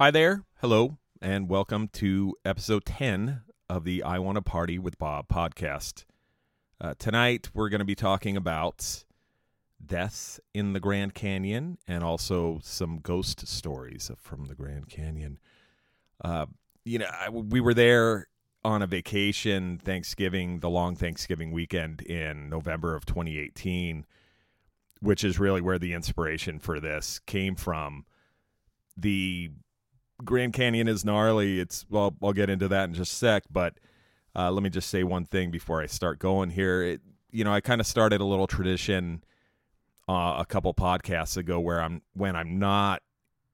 [0.00, 0.44] Hi there.
[0.60, 6.04] Hello, and welcome to episode 10 of the I Want to Party with Bob podcast.
[6.80, 9.02] Uh, tonight, we're going to be talking about
[9.84, 15.40] deaths in the Grand Canyon and also some ghost stories from the Grand Canyon.
[16.22, 16.46] Uh,
[16.84, 18.28] you know, I, we were there
[18.64, 24.06] on a vacation, Thanksgiving, the long Thanksgiving weekend in November of 2018,
[25.00, 28.04] which is really where the inspiration for this came from.
[28.96, 29.50] The
[30.24, 31.60] Grand Canyon is gnarly.
[31.60, 33.78] It's well, I'll get into that in just a sec, but
[34.34, 36.82] uh, let me just say one thing before I start going here.
[36.82, 37.00] It,
[37.30, 39.22] you know, I kind of started a little tradition
[40.08, 43.02] uh, a couple podcasts ago where I'm when I'm not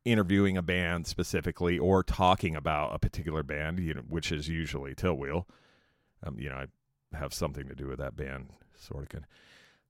[0.05, 4.95] interviewing a band specifically or talking about a particular band, you know, which is usually
[4.95, 5.47] Tiltwheel.
[6.23, 9.09] Um, you know, I have something to do with that band, sort of.
[9.09, 9.27] Can.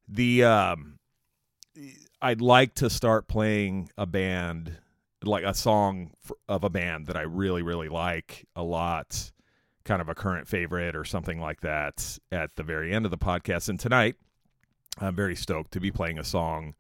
[0.09, 0.98] The um,
[2.22, 4.78] I'd like to start playing a band,
[5.28, 6.12] like a song
[6.48, 9.33] of a band that I really, really like a lot,
[9.84, 13.19] kind of a current favorite or something like that at the very end of the
[13.19, 13.69] podcast.
[13.69, 14.16] And tonight,
[14.98, 16.75] I'm very stoked to be playing a song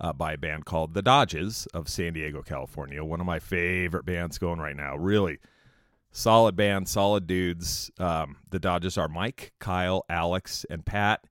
[0.00, 3.04] uh, by a band called The Dodges of San Diego, California.
[3.04, 4.96] One of my favorite bands going right now.
[4.96, 5.38] Really
[6.12, 7.90] solid band, solid dudes.
[7.98, 11.24] Um, the Dodges are Mike, Kyle, Alex, and Pat.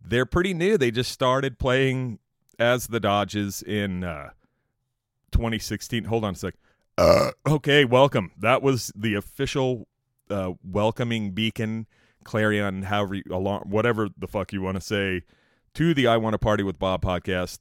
[0.00, 0.76] They're pretty new.
[0.76, 2.18] They just started playing
[2.58, 4.30] as the Dodges in uh,
[5.32, 6.04] 2016.
[6.04, 6.54] Hold on a sec.
[6.98, 8.32] Uh, okay, welcome.
[8.38, 9.88] That was the official
[10.30, 11.86] uh, welcoming beacon,
[12.24, 15.22] clarion, however, you, alarm, whatever the fuck you want to say,
[15.74, 17.58] to the I Want to Party with Bob podcast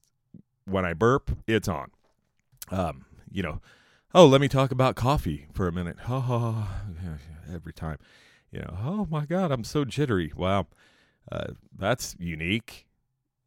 [0.65, 1.91] when I burp, it's on.
[2.69, 3.61] Um, you know,
[4.13, 5.97] oh, let me talk about coffee for a minute.
[6.01, 6.81] Ha ha.
[7.53, 7.97] Every time,
[8.51, 10.31] you know, oh my God, I'm so jittery.
[10.35, 10.67] Wow.
[11.31, 12.87] Uh, that's unique.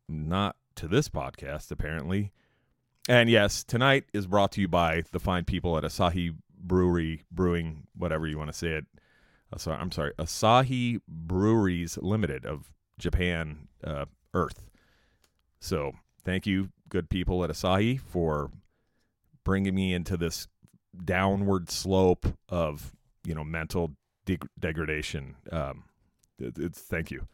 [0.08, 2.32] Not to this podcast, apparently.
[3.08, 7.86] And yes, tonight is brought to you by the fine people at Asahi Brewery, Brewing,
[7.94, 8.86] whatever you want to say it.
[9.52, 14.70] Uh, I'm sorry, Asahi Breweries Limited of Japan, uh, Earth.
[15.60, 15.92] So
[16.24, 18.50] thank you, good people at Asahi, for
[19.44, 20.48] bringing me into this
[21.04, 22.94] downward slope of
[23.24, 23.92] you know mental
[24.24, 25.36] de- degradation.
[25.52, 25.84] Um,
[26.38, 27.26] it, it's thank you.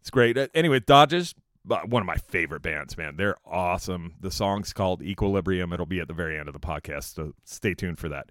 [0.00, 0.36] It's great.
[0.36, 1.34] Uh, anyway, Dodges,
[1.64, 3.16] one of my favorite bands, man.
[3.16, 4.14] They're awesome.
[4.20, 5.72] The song's called Equilibrium.
[5.72, 8.30] It'll be at the very end of the podcast, so stay tuned for that.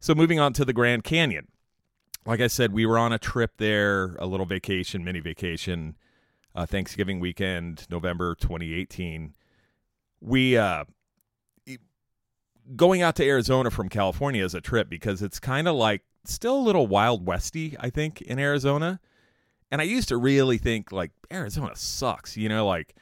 [0.00, 1.48] So moving on to the Grand Canyon.
[2.26, 5.96] Like I said, we were on a trip there, a little vacation, mini vacation,
[6.54, 9.34] uh, Thanksgiving weekend, November 2018
[10.20, 10.84] we uh
[12.74, 16.56] going out to Arizona from California is a trip because it's kind of like still
[16.56, 18.98] a little wild westy, I think, in Arizona.
[19.70, 22.94] And I used to really think like Arizona sucks, you know, like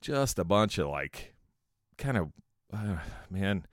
[0.00, 1.34] just a bunch of like
[1.98, 2.32] kind of
[2.72, 2.96] uh,
[3.30, 3.66] man,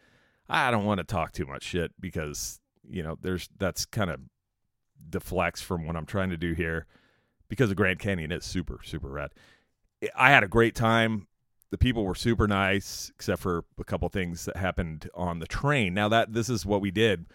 [0.49, 4.19] I don't want to talk too much shit because, you know, there's that's kind of
[5.09, 6.85] deflects from what I'm trying to do here
[7.49, 9.31] because the Grand Canyon is super super rad.
[10.15, 11.27] I had a great time.
[11.69, 15.93] The people were super nice except for a couple things that happened on the train.
[15.93, 17.25] Now that this is what we did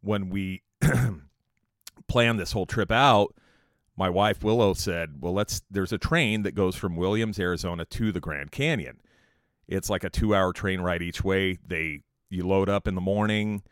[0.00, 0.62] when we
[2.08, 3.34] planned this whole trip out
[4.02, 8.10] my wife willow said well let's there's a train that goes from williams arizona to
[8.10, 8.98] the grand canyon
[9.68, 13.00] it's like a two hour train ride each way they you load up in the
[13.00, 13.62] morning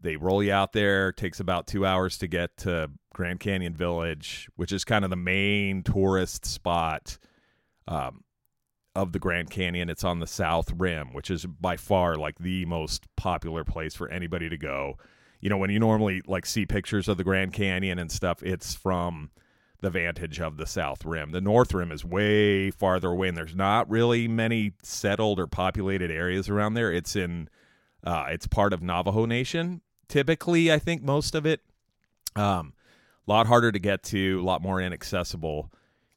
[0.00, 4.48] they roll you out there takes about two hours to get to grand canyon village
[4.54, 7.18] which is kind of the main tourist spot
[7.88, 8.22] um,
[8.94, 9.88] of the Grand Canyon.
[9.88, 14.08] It's on the south rim, which is by far like the most popular place for
[14.10, 14.98] anybody to go.
[15.40, 18.74] You know, when you normally like see pictures of the Grand Canyon and stuff, it's
[18.74, 19.30] from
[19.80, 21.30] the vantage of the south rim.
[21.30, 26.10] The north rim is way farther away, and there's not really many settled or populated
[26.10, 26.92] areas around there.
[26.92, 27.48] It's in,
[28.04, 29.80] uh, it's part of Navajo Nation.
[30.08, 31.60] Typically, I think most of it,
[32.34, 32.72] um,
[33.26, 35.70] a lot harder to get to, a lot more inaccessible.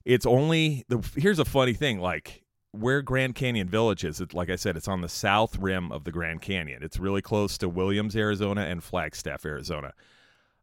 [0.06, 1.06] It's only the.
[1.16, 4.88] Here's a funny thing, like where Grand Canyon Village is, it, like I said, it's
[4.88, 6.82] on the south rim of the Grand Canyon.
[6.84, 9.94] It's really close to Williams, Arizona, and Flagstaff, Arizona.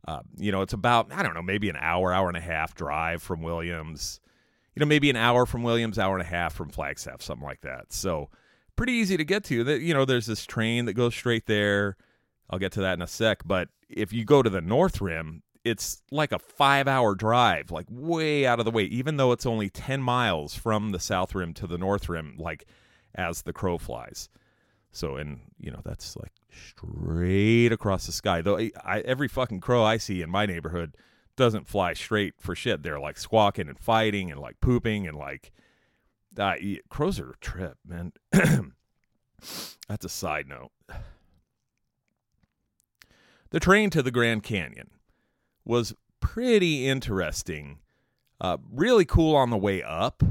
[0.06, 2.75] Uh, you know, it's about I don't know, maybe an hour, hour and a half
[2.75, 4.21] drive from Williams.
[4.75, 7.62] You know, maybe an hour from Williams, hour and a half from Flagstaff, something like
[7.62, 7.93] that.
[7.93, 8.31] So
[8.77, 9.65] pretty easy to get to.
[9.65, 11.97] That you know, there's this train that goes straight there.
[12.49, 13.43] I'll get to that in a sec.
[13.45, 17.87] But if you go to the North Rim, it's like a five hour drive, like
[17.91, 21.53] way out of the way, even though it's only 10 miles from the south rim
[21.55, 22.67] to the north rim, like
[23.15, 24.29] as the crow flies.
[24.90, 28.43] So, and you know, that's like straight across the sky.
[28.43, 30.96] Though I, I, every fucking crow I see in my neighborhood
[31.37, 32.82] doesn't fly straight for shit.
[32.82, 35.52] They're like squawking and fighting and like pooping and like,
[36.38, 36.55] uh,
[36.88, 38.12] crows are a trip, man.
[39.88, 40.73] that's a side note.
[43.50, 44.90] the train to the Grand Canyon
[45.64, 47.79] was pretty interesting.
[48.40, 50.23] Uh, really cool on the way up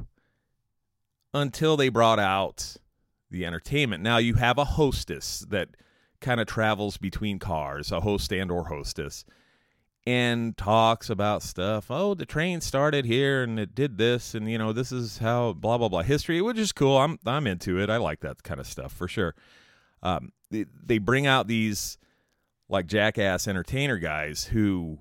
[1.34, 2.78] until they brought out
[3.30, 4.04] the entertainment.
[4.04, 5.70] Now you have a hostess that
[6.20, 9.26] kind of travels between cars, a host and or hostess,
[10.06, 11.88] and talks about stuff.
[11.90, 15.54] Oh, the train started here and it did this, and you know this is how
[15.54, 16.98] blah blah blah history, which is cool.
[16.98, 17.90] I'm I'm into it.
[17.90, 19.36] I like that kind of stuff for sure.
[20.02, 21.98] Um, they, they bring out these
[22.70, 25.00] like jackass entertainer guys who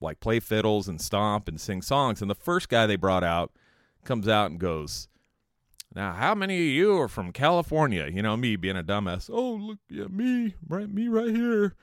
[0.00, 3.52] like play fiddles and stomp and sing songs, and the first guy they brought out
[4.04, 5.08] comes out and goes.
[5.98, 8.06] Now, how many of you are from California?
[8.06, 9.28] You know, me being a dumbass.
[9.28, 11.74] Oh, look, yeah, me, right, me right here.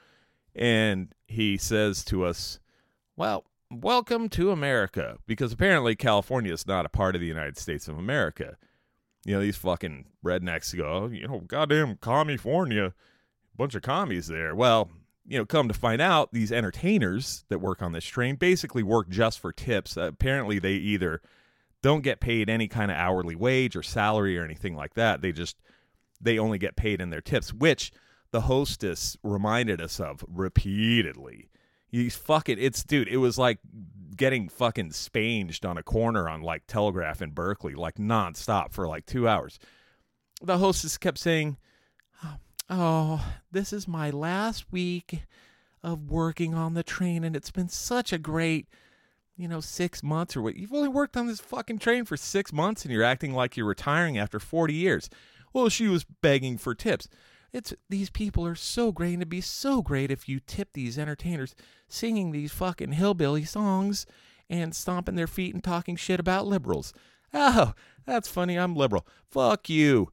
[0.55, 2.61] And he says to us,
[3.17, 7.89] well, welcome to America, because apparently California is not a part of the United States
[7.89, 8.55] of America.
[9.25, 12.93] You know, these fucking rednecks go, oh, you know, goddamn California,
[13.57, 14.55] bunch of commies there.
[14.55, 14.91] Well,
[15.27, 19.09] you know, come to find out, these entertainers that work on this train basically work
[19.09, 19.97] just for tips.
[19.97, 21.21] Uh, apparently, they either
[21.85, 25.21] don't get paid any kind of hourly wage or salary or anything like that.
[25.21, 25.55] They just
[26.19, 27.91] they only get paid in their tips, which
[28.31, 31.47] the hostess reminded us of repeatedly.
[31.91, 33.59] He's fucking it's dude, it was like
[34.17, 39.05] getting fucking spanged on a corner on like Telegraph in Berkeley, like nonstop for like
[39.05, 39.59] two hours.
[40.41, 41.57] The hostess kept saying,
[42.67, 45.21] Oh, this is my last week
[45.83, 48.67] of working on the train, and it's been such a great,
[49.37, 50.55] you know, six months or what.
[50.55, 53.65] You've only worked on this fucking train for six months and you're acting like you're
[53.65, 55.09] retiring after 40 years.
[55.53, 57.07] Well, she was begging for tips.
[57.53, 60.99] It's these people are so great, and it'd be so great if you tip these
[60.99, 61.55] entertainers
[61.87, 64.05] singing these fucking hillbilly songs
[64.49, 66.93] and stomping their feet and talking shit about liberals.
[67.33, 67.71] Oh,
[68.05, 68.57] that's funny.
[68.57, 69.07] I'm liberal.
[69.31, 70.11] Fuck you.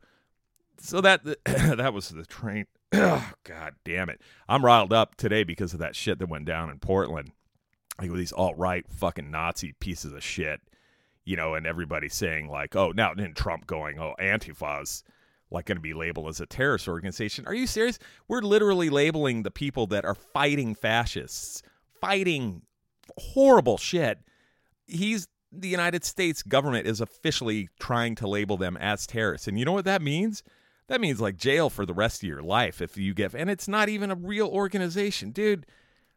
[0.79, 2.67] So that that was the train.
[2.93, 4.21] Oh, God damn it.
[4.49, 7.33] I'm riled up today because of that shit that went down in Portland.
[7.99, 10.61] Like with these alt right fucking Nazi pieces of shit,
[11.25, 15.05] you know, and everybody saying like, oh, now then Trump going, oh, Antifa's
[15.51, 17.47] like going to be labeled as a terrorist organization.
[17.47, 17.99] Are you serious?
[18.29, 21.63] We're literally labeling the people that are fighting fascists,
[22.01, 22.63] fighting
[23.19, 24.19] horrible shit.
[24.87, 29.47] He's the United States government is officially trying to label them as terrorists.
[29.47, 30.43] And you know what that means?
[30.89, 33.69] That means like jail for the rest of your life if you get and it's
[33.69, 35.31] not even a real organization.
[35.31, 35.67] Dude,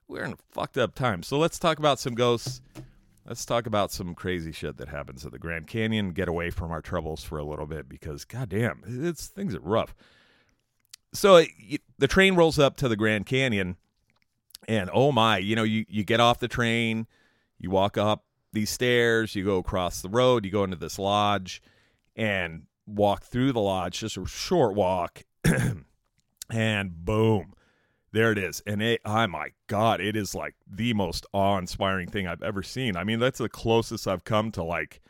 [0.08, 1.24] we're in a fucked up time.
[1.24, 2.62] So let's talk about some ghosts
[3.26, 6.12] let's talk about some crazy shit that happens at the Grand Canyon.
[6.12, 9.96] Get away from our troubles for a little bit because, goddamn, it's things are rough.
[11.14, 13.78] So it, the train rolls up to the Grand Canyon,
[14.68, 17.08] and oh my, you know, you you get off the train,
[17.58, 21.62] you walk up these stairs, you go across the road, you go into this lodge,
[22.16, 25.24] and walk through the lodge, just a short walk,
[26.50, 27.54] and boom
[28.16, 28.64] there it is.
[28.66, 32.64] And it, oh my God, it is like the most awe inspiring thing I've ever
[32.64, 32.96] seen.
[32.96, 35.02] I mean, that's the closest I've come to like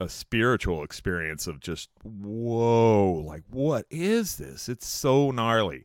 [0.00, 4.70] a spiritual experience of just, whoa, like, what is this?
[4.70, 5.84] It's so gnarly.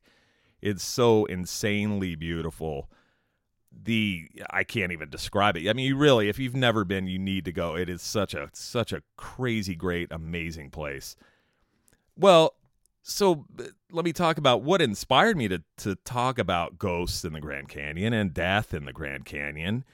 [0.62, 2.90] It's so insanely beautiful.
[3.84, 5.70] The I can't even describe it.
[5.70, 7.76] I mean, you really, if you've never been, you need to go.
[7.76, 11.18] It is such a such a crazy, great, amazing place.
[12.16, 12.56] Well,
[13.08, 13.46] so
[13.92, 17.70] let me talk about what inspired me to to talk about ghosts in the Grand
[17.70, 19.86] Canyon and death in the Grand Canyon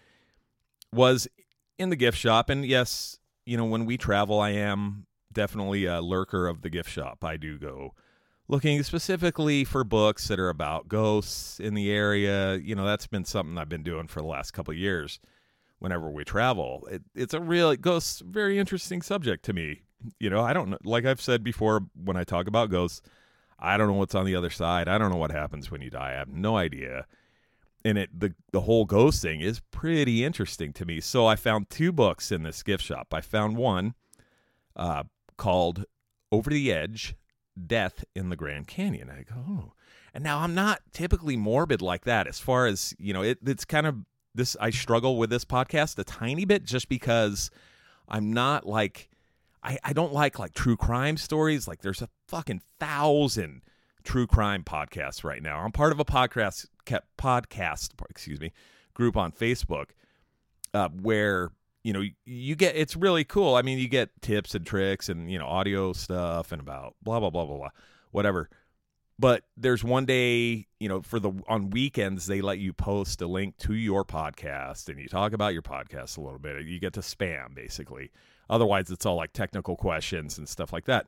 [0.94, 1.28] was
[1.78, 6.02] in the gift shop and yes, you know, when we travel I am definitely a
[6.02, 7.26] lurker of the gift shop.
[7.26, 7.94] I do go
[8.48, 12.56] looking specifically for books that are about ghosts in the area.
[12.56, 15.20] You know, that's been something I've been doing for the last couple years
[15.80, 16.88] whenever we travel.
[16.90, 19.82] It, it's a real ghosts very interesting subject to me
[20.20, 20.78] you know, I don't know.
[20.84, 23.02] Like I've said before, when I talk about ghosts,
[23.60, 24.88] I don't know what's on the other side.
[24.88, 26.12] I don't know what happens when you die.
[26.14, 27.06] I have no idea.
[27.86, 31.02] And it the the whole ghost thing is pretty interesting to me.
[31.02, 33.14] So I found two books in this gift shop.
[33.14, 33.96] I found one
[34.76, 35.04] uh,
[35.38, 35.86] called
[36.32, 37.16] Over the Edge:
[37.68, 39.10] Death in the Grand Canyon.
[39.10, 39.74] I go, oh.
[40.14, 42.28] And now I'm not typically morbid like that.
[42.28, 43.96] As far as you know, it, it's kind of
[44.36, 44.56] this.
[44.60, 47.50] I struggle with this podcast a tiny bit just because
[48.08, 49.10] I'm not like
[49.64, 51.68] I, I don't like like true crime stories.
[51.68, 53.62] Like there's a fucking thousand
[54.04, 55.60] true crime podcasts right now.
[55.60, 56.68] I'm part of a podcast
[57.18, 58.52] podcast excuse me
[58.94, 59.92] group on Facebook
[60.74, 61.52] uh, where
[61.84, 63.56] you know you get it's really cool.
[63.56, 67.20] I mean, you get tips and tricks and you know audio stuff and about blah
[67.20, 67.70] blah blah blah blah
[68.12, 68.50] whatever.
[69.20, 73.28] But there's one day, you know, for the on weekends they let you post a
[73.28, 76.66] link to your podcast and you talk about your podcast a little bit.
[76.66, 78.12] You get to spam basically.
[78.52, 81.08] Otherwise, it's all like technical questions and stuff like that.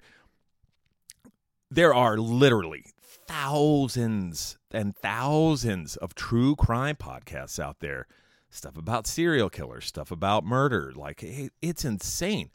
[1.70, 2.86] there are literally
[3.28, 8.08] thousands and thousands of true crime podcasts out there.
[8.50, 10.94] Stuff about serial killers, stuff about murder.
[10.96, 11.24] Like,
[11.62, 12.52] it's insane.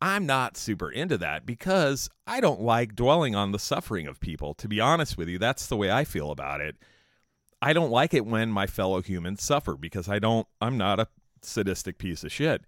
[0.00, 4.52] I'm not super into that because I don't like dwelling on the suffering of people.
[4.54, 6.76] To be honest with you, that's the way I feel about it.
[7.62, 11.08] I don't like it when my fellow humans suffer because I don't, I'm not a
[11.42, 12.62] sadistic piece of shit.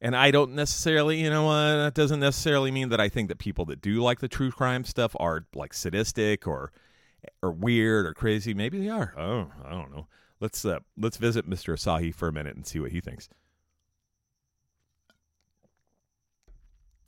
[0.00, 3.38] And I don't necessarily, you know, uh, that doesn't necessarily mean that I think that
[3.38, 6.72] people that do like the true crime stuff are like sadistic or
[7.42, 8.54] or weird or crazy.
[8.54, 9.12] Maybe they are.
[9.16, 10.06] Oh, I don't know.
[10.40, 11.74] Let's uh, let's visit Mr.
[11.74, 13.28] Asahi for a minute and see what he thinks.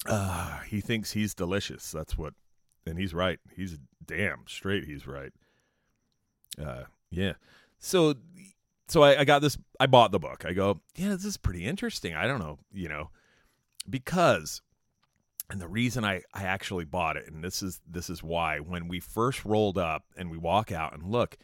[0.06, 1.90] Uh, he thinks he's delicious.
[1.92, 2.34] That's what,
[2.87, 3.38] and he's right.
[3.56, 4.84] He's damn straight.
[4.84, 5.32] He's right.
[6.62, 7.34] Uh, yeah.
[7.78, 8.14] So,
[8.92, 9.56] so I, I got this.
[9.80, 10.44] I bought the book.
[10.46, 12.14] I go, yeah, this is pretty interesting.
[12.14, 13.11] I don't know, you know,
[13.88, 14.61] because,
[15.49, 18.88] and the reason I I actually bought it, and this is this is why when
[18.88, 21.38] we first rolled up and we walk out and look,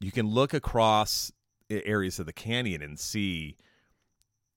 [0.00, 1.30] you can look across
[1.70, 3.56] areas of the canyon and see,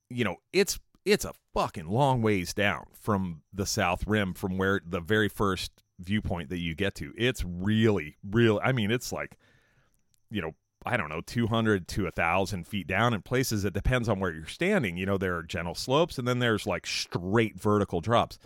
[0.10, 4.82] you know, it's it's a fucking long ways down from the south rim from where
[4.84, 7.14] the very first viewpoint that you get to.
[7.16, 9.38] It's really, really, I mean, it's like,
[10.30, 10.52] you know,
[10.88, 13.66] I don't know, 200 to 1,000 feet down in places.
[13.66, 14.98] It depends on where you're standing.
[14.98, 18.40] You know, there are gentle slopes and then there's like straight vertical drops.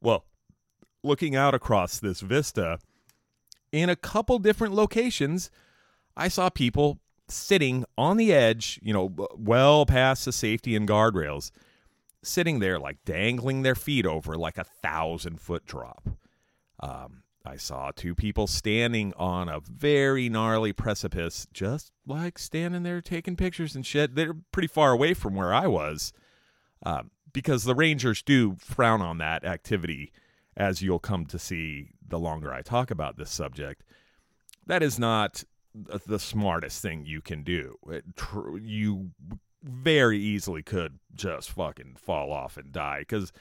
[0.00, 0.24] Well,
[1.02, 2.78] looking out across this vista,
[3.72, 5.50] in a couple different locations,
[6.16, 6.98] I saw people
[7.28, 11.50] sitting on the edge, you know, well past the safety and guardrails
[12.22, 16.08] sitting there like dangling their feet over like a thousand foot drop.
[16.80, 23.00] Um, I saw two people standing on a very gnarly precipice, just like standing there
[23.00, 24.16] taking pictures and shit.
[24.16, 26.12] They're pretty far away from where I was
[26.84, 30.12] um, because the Rangers do frown on that activity,
[30.56, 33.84] as you'll come to see the longer I talk about this subject.
[34.66, 37.76] That is not the smartest thing you can do.
[38.16, 39.10] Tr- you
[39.62, 43.32] very easily could just fucking fall off and die because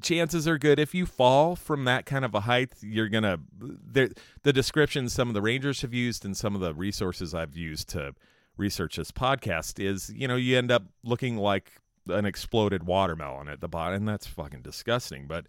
[0.00, 0.78] chances are good.
[0.78, 5.28] If you fall from that kind of a height you're gonna the, the description some
[5.28, 8.14] of the rangers have used and some of the resources i've used to
[8.56, 11.72] research this podcast is you know you end up looking like
[12.08, 15.46] an exploded watermelon at the bottom and that's fucking disgusting but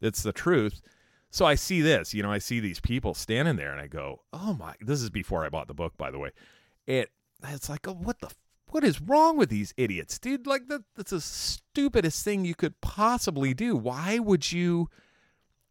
[0.00, 0.80] it's the truth.
[1.30, 4.22] So i see this you know i see these people standing there and i go
[4.32, 6.30] oh my this is before i bought the book by the way.
[6.86, 7.10] It
[7.46, 8.30] it's like oh, what the
[8.70, 10.46] what is wrong with these idiots, dude?
[10.46, 13.76] Like that that's the stupidest thing you could possibly do.
[13.76, 14.88] Why would you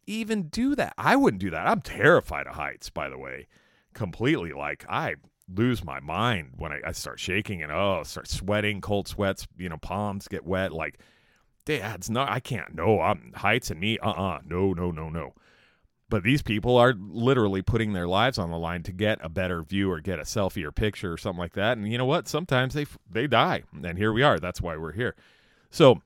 [0.06, 0.94] even do that?
[0.98, 1.66] I wouldn't do that.
[1.66, 3.46] I'm terrified of heights, by the way.
[3.94, 4.52] Completely.
[4.52, 5.16] Like I
[5.52, 9.68] lose my mind when I, I start shaking and oh, start sweating, cold sweats, you
[9.68, 10.72] know, palms get wet.
[10.72, 11.00] Like,
[11.64, 15.08] dad's not I can't no, I'm heights and me, uh uh-uh, uh, no, no, no,
[15.08, 15.34] no.
[16.10, 19.62] But these people are literally putting their lives on the line to get a better
[19.62, 21.78] view or get a selfie or picture or something like that.
[21.78, 22.28] And you know what?
[22.28, 24.38] Sometimes they they die, and here we are.
[24.38, 25.14] That's why we're here.
[25.70, 26.02] So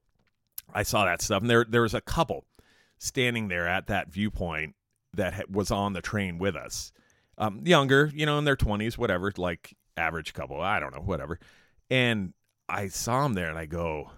[0.72, 2.44] I saw that stuff, and there there was a couple
[2.98, 4.74] standing there at that viewpoint
[5.14, 6.92] that was on the train with us,
[7.38, 10.60] um, younger, you know, in their twenties, whatever, like average couple.
[10.60, 11.40] I don't know, whatever.
[11.90, 12.34] And
[12.68, 14.10] I saw them there, and I go,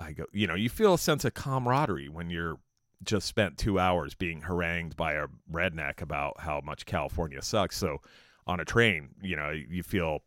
[0.00, 2.58] I go, you know, you feel a sense of camaraderie when you're
[3.04, 7.76] just spent two hours being harangued by a redneck about how much California sucks.
[7.76, 7.98] So
[8.46, 10.22] on a train, you know, you feel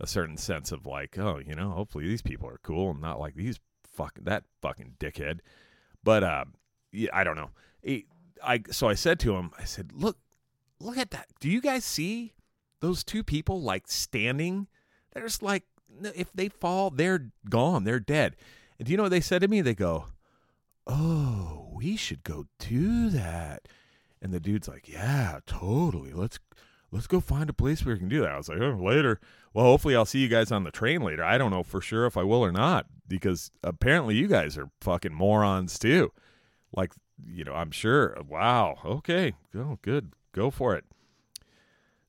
[0.00, 3.20] a certain sense of like, oh, you know, hopefully these people are cool and not
[3.20, 3.60] like these
[3.92, 5.40] fuck that fucking dickhead.
[6.02, 6.44] But uh,
[6.92, 7.50] yeah, I don't know.
[8.42, 10.18] I so I said to him, I said, look,
[10.80, 11.28] look at that.
[11.40, 12.32] Do you guys see
[12.80, 14.68] those two people like standing?
[15.12, 15.64] There's like,
[16.02, 17.84] if they fall, they're gone.
[17.84, 18.36] They're dead.
[18.78, 19.60] And do you know what they said to me?
[19.60, 20.06] They go,
[20.86, 23.68] oh, we should go do that.
[24.22, 26.12] And the dude's like, yeah, totally.
[26.12, 26.38] Let's
[26.92, 28.32] let's go find a place where we can do that.
[28.32, 29.20] I was like, oh, later.
[29.54, 31.24] Well, hopefully I'll see you guys on the train later.
[31.24, 34.70] I don't know for sure if I will or not because apparently you guys are
[34.80, 36.12] fucking morons too.
[36.72, 36.92] Like,
[37.26, 38.16] you know, I'm sure.
[38.28, 38.78] Wow.
[38.84, 39.34] Okay.
[39.52, 40.12] Go good.
[40.32, 40.84] Go for it.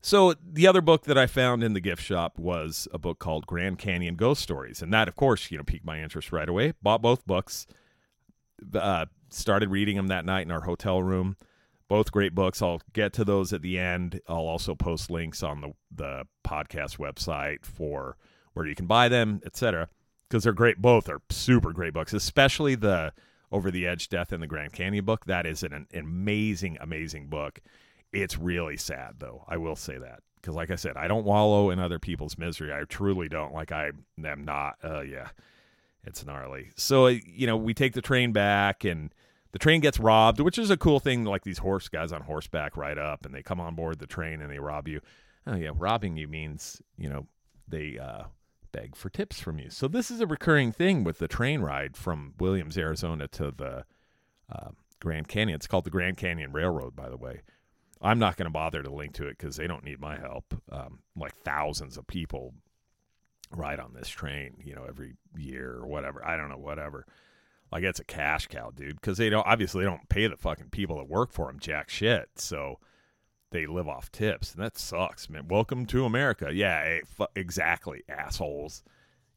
[0.04, 3.46] So the other book that I found in the gift shop was a book called
[3.46, 6.72] Grand Canyon Ghost Stories, and that, of course, you know, piqued my interest right away.
[6.82, 7.68] Bought both books
[8.74, 11.36] uh, started reading them that night in our hotel room.
[11.88, 12.62] Both great books.
[12.62, 14.20] I'll get to those at the end.
[14.26, 18.16] I'll also post links on the the podcast website for
[18.54, 19.88] where you can buy them, etc.
[20.28, 20.78] Because they're great.
[20.80, 23.12] Both are super great books, especially the
[23.50, 25.26] Over the Edge Death in the Grand Canyon book.
[25.26, 27.60] That is an, an amazing, amazing book.
[28.12, 29.44] It's really sad, though.
[29.48, 32.72] I will say that because, like I said, I don't wallow in other people's misery.
[32.72, 33.52] I truly don't.
[33.52, 33.90] Like I
[34.24, 34.76] am not.
[34.82, 35.28] Uh, yeah,
[36.04, 36.70] it's gnarly.
[36.76, 39.14] So, you know, we take the train back and
[39.52, 41.24] the train gets robbed, which is a cool thing.
[41.24, 44.40] Like these horse guys on horseback ride up and they come on board the train
[44.40, 45.00] and they rob you.
[45.46, 47.26] Oh yeah, robbing you means you know
[47.68, 48.24] they uh,
[48.72, 49.70] beg for tips from you.
[49.70, 53.84] So this is a recurring thing with the train ride from Williams, Arizona to the
[54.50, 55.56] uh, Grand Canyon.
[55.56, 57.42] It's called the Grand Canyon Railroad, by the way.
[58.00, 60.60] I'm not going to bother to link to it because they don't need my help.
[60.72, 62.52] Um, like thousands of people
[63.56, 66.24] ride on this train, you know, every year or whatever.
[66.24, 67.06] I don't know, whatever.
[67.70, 70.70] Like it's a cash cow, dude, because they don't obviously they don't pay the fucking
[70.70, 72.28] people that work for them jack shit.
[72.36, 72.78] So
[73.50, 75.48] they live off tips, and that sucks, man.
[75.48, 76.50] Welcome to America.
[76.52, 78.82] Yeah, eh, fu- exactly, assholes.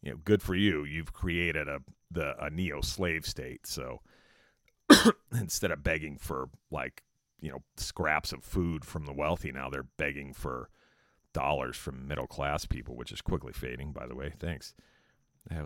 [0.02, 0.84] You know, good for you.
[0.84, 1.80] You've created a
[2.12, 3.68] the a neo slave state.
[3.68, 4.02] So
[5.32, 7.04] instead of begging for like
[7.40, 10.70] you know scraps of food from the wealthy, now they're begging for
[11.36, 13.92] dollars from middle class people, which is quickly fading.
[13.92, 14.74] By the way, thanks.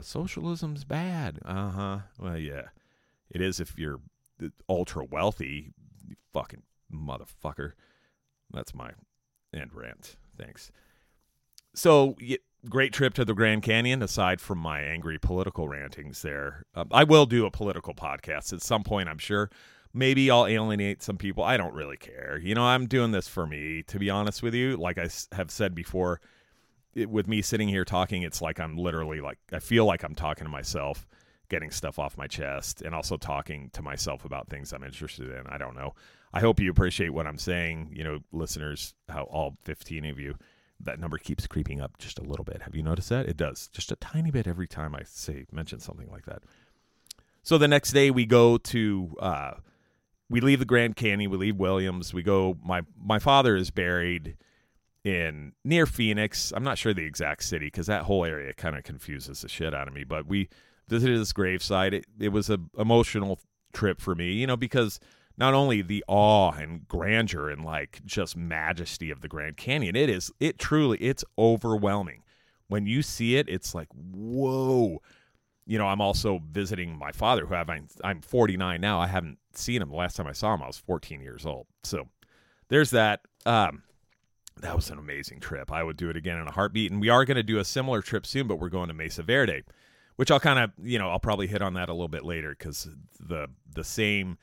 [0.01, 1.39] Socialism's bad.
[1.45, 1.99] Uh huh.
[2.19, 2.69] Well, yeah,
[3.29, 4.01] it is if you're
[4.67, 5.71] ultra wealthy.
[6.05, 7.73] You fucking motherfucker.
[8.51, 8.91] That's my
[9.53, 10.17] end rant.
[10.37, 10.71] Thanks.
[11.75, 14.01] So, yeah, great trip to the Grand Canyon.
[14.01, 18.61] Aside from my angry political rantings, there, um, I will do a political podcast at
[18.61, 19.07] some point.
[19.07, 19.49] I'm sure.
[19.93, 21.43] Maybe I'll alienate some people.
[21.43, 22.39] I don't really care.
[22.41, 23.83] You know, I'm doing this for me.
[23.87, 26.21] To be honest with you, like I have said before,
[26.93, 30.15] it, with me sitting here talking, it's like I'm literally like I feel like I'm
[30.15, 31.07] talking to myself,
[31.49, 35.47] getting stuff off my chest, and also talking to myself about things I'm interested in.
[35.47, 35.95] I don't know.
[36.33, 40.35] I hope you appreciate what I'm saying, you know, listeners, how all 15 of you,
[40.79, 42.61] that number keeps creeping up just a little bit.
[42.61, 43.27] Have you noticed that?
[43.27, 46.43] It does, just a tiny bit every time I say mention something like that.
[47.41, 49.51] So the next day we go to uh
[50.29, 54.37] we leave the Grand Canyon, we leave Williams, we go my my father is buried
[55.03, 56.51] in near Phoenix.
[56.55, 59.73] I'm not sure the exact city because that whole area kind of confuses the shit
[59.73, 60.03] out of me.
[60.03, 60.49] But we
[60.87, 61.93] visited his gravesite.
[61.93, 63.39] It, it was an emotional
[63.73, 64.99] trip for me, you know, because
[65.37, 70.09] not only the awe and grandeur and like just majesty of the Grand Canyon, it
[70.09, 72.23] is it truly it's overwhelming.
[72.67, 75.01] When you see it, it's like whoa.
[75.69, 77.69] You know, I'm also visiting my father, who I've,
[78.03, 78.99] I'm 49 now.
[78.99, 79.89] I haven't seen him.
[79.89, 81.67] The last time I saw him, I was 14 years old.
[81.83, 82.07] So
[82.69, 83.21] there's that.
[83.45, 83.83] Um,
[84.61, 85.71] that was an amazing trip.
[85.71, 86.91] I would do it again in a heartbeat.
[86.91, 89.21] And we are going to do a similar trip soon, but we're going to Mesa
[89.21, 89.63] Verde,
[90.15, 92.55] which I'll kind of, you know, I'll probably hit on that a little bit later
[92.57, 94.39] because the the same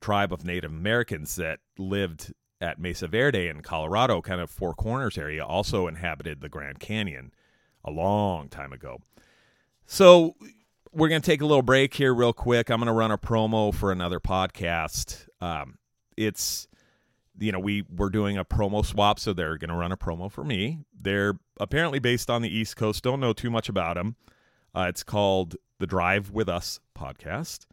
[0.00, 5.18] tribe of Native Americans that lived at Mesa Verde in Colorado, kind of Four Corners
[5.18, 7.32] area, also inhabited the Grand Canyon
[7.84, 8.98] a long time ago.
[9.86, 10.36] So
[10.92, 12.70] we're going to take a little break here, real quick.
[12.70, 15.28] I'm going to run a promo for another podcast.
[15.40, 15.78] Um,
[16.16, 16.66] it's
[17.38, 20.30] you know, we were doing a promo swap, so they're going to run a promo
[20.30, 20.80] for me.
[21.00, 23.02] They're apparently based on the East Coast.
[23.02, 24.16] Don't know too much about them.
[24.74, 27.66] Uh, it's called the Drive with Us podcast.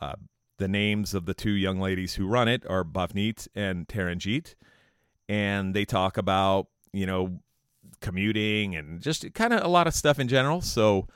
[0.00, 0.14] Uh,
[0.58, 4.54] the names of the two young ladies who run it are Bhavneet and Taranjeet,
[5.28, 7.38] and they talk about you know
[8.00, 10.60] commuting and just kind of a lot of stuff in general.
[10.60, 11.06] So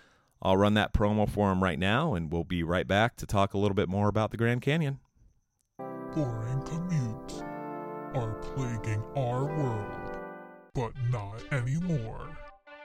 [0.42, 3.53] I'll run that promo for him right now, and we'll be right back to talk
[3.53, 4.98] a little bit more about the Grand Canyon.
[5.79, 7.42] Boring commutes
[8.14, 10.18] are plaguing our world,
[10.74, 12.37] but not anymore.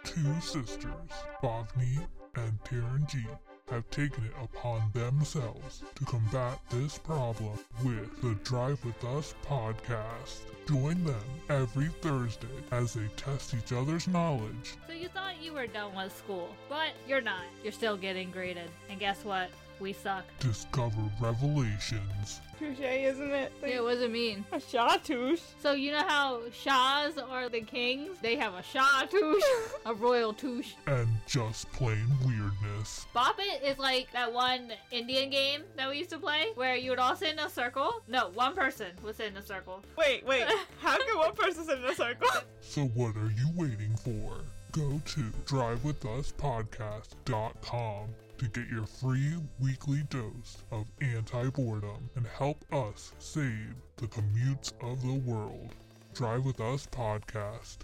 [0.03, 0.93] Two sisters,
[1.41, 3.39] Bhavneet and Taranjeet,
[3.69, 10.41] have taken it upon themselves to combat this problem with the Drive With Us podcast.
[10.67, 11.15] Join them
[11.49, 14.75] every Thursday as they test each other's knowledge.
[14.88, 17.43] So you thought you were done with school, but you're not.
[17.63, 18.69] You're still getting graded.
[18.89, 19.49] And guess what?
[19.79, 20.23] We suck.
[20.39, 22.41] Discover revelations.
[22.57, 23.51] Touche, isn't it?
[23.65, 24.45] Yeah, what does it mean?
[24.53, 25.41] A chartreuse.
[25.61, 28.17] So you know how Shahs are the kings?
[28.21, 29.43] They have a Shah touche,
[29.85, 30.71] a royal touche.
[30.88, 33.07] and just plain weirdness.
[33.13, 36.91] Bop It is like that one Indian game that we used to play where you
[36.91, 38.01] would all sit in a circle.
[38.07, 39.83] No, one person would sit in a circle.
[39.97, 40.45] Wait, wait.
[40.79, 42.29] How can one person sit in a circle?
[42.61, 44.38] So what are you waiting for?
[44.71, 48.07] Go to drivewithuspodcast.com
[48.38, 55.02] to get your free weekly dose of anti-boredom and help us save the commutes of
[55.02, 55.74] the world.
[56.13, 57.78] Drive with Us podcast.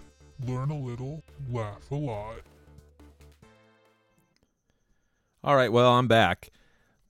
[0.45, 2.41] Learn a little, laugh a lot.
[5.43, 6.49] All right, well, I'm back.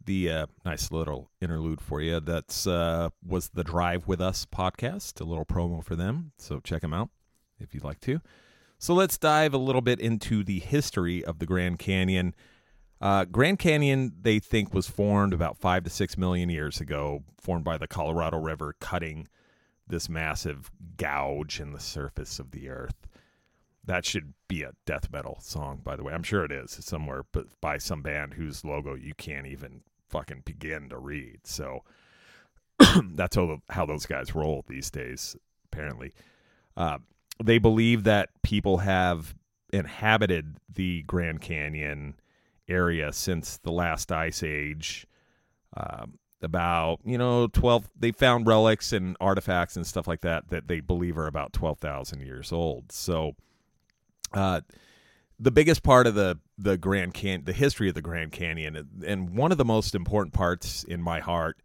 [0.05, 2.19] The uh, nice little interlude for you.
[2.19, 5.21] That's uh, was the Drive with Us podcast.
[5.21, 7.09] A little promo for them, so check them out
[7.59, 8.19] if you'd like to.
[8.79, 12.33] So let's dive a little bit into the history of the Grand Canyon.
[13.01, 17.63] Uh, Grand Canyon, they think, was formed about five to six million years ago, formed
[17.63, 19.27] by the Colorado River cutting
[19.87, 23.07] this massive gouge in the surface of the earth.
[23.83, 26.13] That should be a death metal song, by the way.
[26.13, 30.43] I'm sure it is somewhere, but by some band whose logo you can't even fucking
[30.45, 31.39] begin to read.
[31.45, 31.83] So,
[33.13, 35.35] That's how how those guys roll these days.
[35.65, 36.13] Apparently,
[36.75, 36.97] uh,
[37.43, 39.35] they believe that people have
[39.71, 42.15] inhabited the Grand Canyon
[42.71, 45.07] area since the last ice age.
[45.75, 50.67] Um, about you know 12 they found relics and artifacts and stuff like that that
[50.67, 52.91] they believe are about 12,000 years old.
[52.91, 53.35] So
[54.33, 54.61] uh
[55.39, 59.35] the biggest part of the the Grand Can the history of the Grand Canyon and
[59.35, 61.61] one of the most important parts in my heart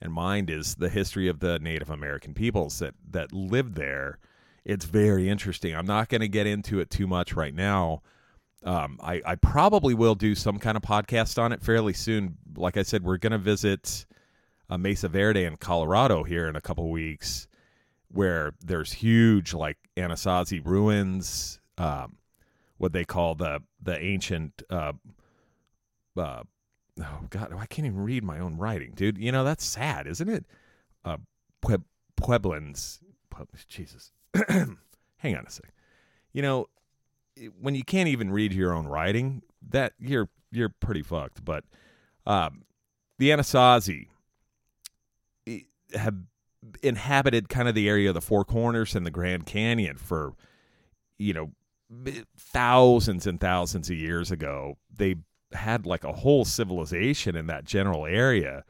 [0.00, 4.18] and mind is the history of the Native American peoples that that lived there.
[4.64, 5.74] It's very interesting.
[5.74, 8.02] I'm not going to get into it too much right now
[8.62, 12.36] um, I, I probably will do some kind of podcast on it fairly soon.
[12.56, 14.04] Like I said, we're going to visit
[14.68, 17.48] uh, Mesa Verde in Colorado here in a couple weeks,
[18.08, 22.16] where there's huge like Anasazi ruins, um,
[22.78, 24.62] what they call the the ancient.
[24.68, 24.92] Uh,
[26.16, 26.42] uh,
[27.00, 29.16] oh God, I can't even read my own writing, dude.
[29.16, 30.44] You know that's sad, isn't it?
[31.04, 31.16] Uh,
[31.64, 31.84] Pue-
[32.20, 32.98] Pueblans,
[33.68, 34.12] Jesus.
[34.48, 35.72] Hang on a sec.
[36.32, 36.68] You know,
[37.60, 41.44] when you can't even read your own writing, that you're you're pretty fucked.
[41.44, 41.64] But
[42.26, 42.62] um,
[43.18, 44.08] the Anasazi
[45.94, 46.16] have
[46.82, 50.34] inhabited kind of the area of the Four Corners and the Grand Canyon for
[51.18, 51.50] you know
[52.38, 54.76] thousands and thousands of years ago.
[54.94, 55.16] They
[55.52, 58.64] had like a whole civilization in that general area,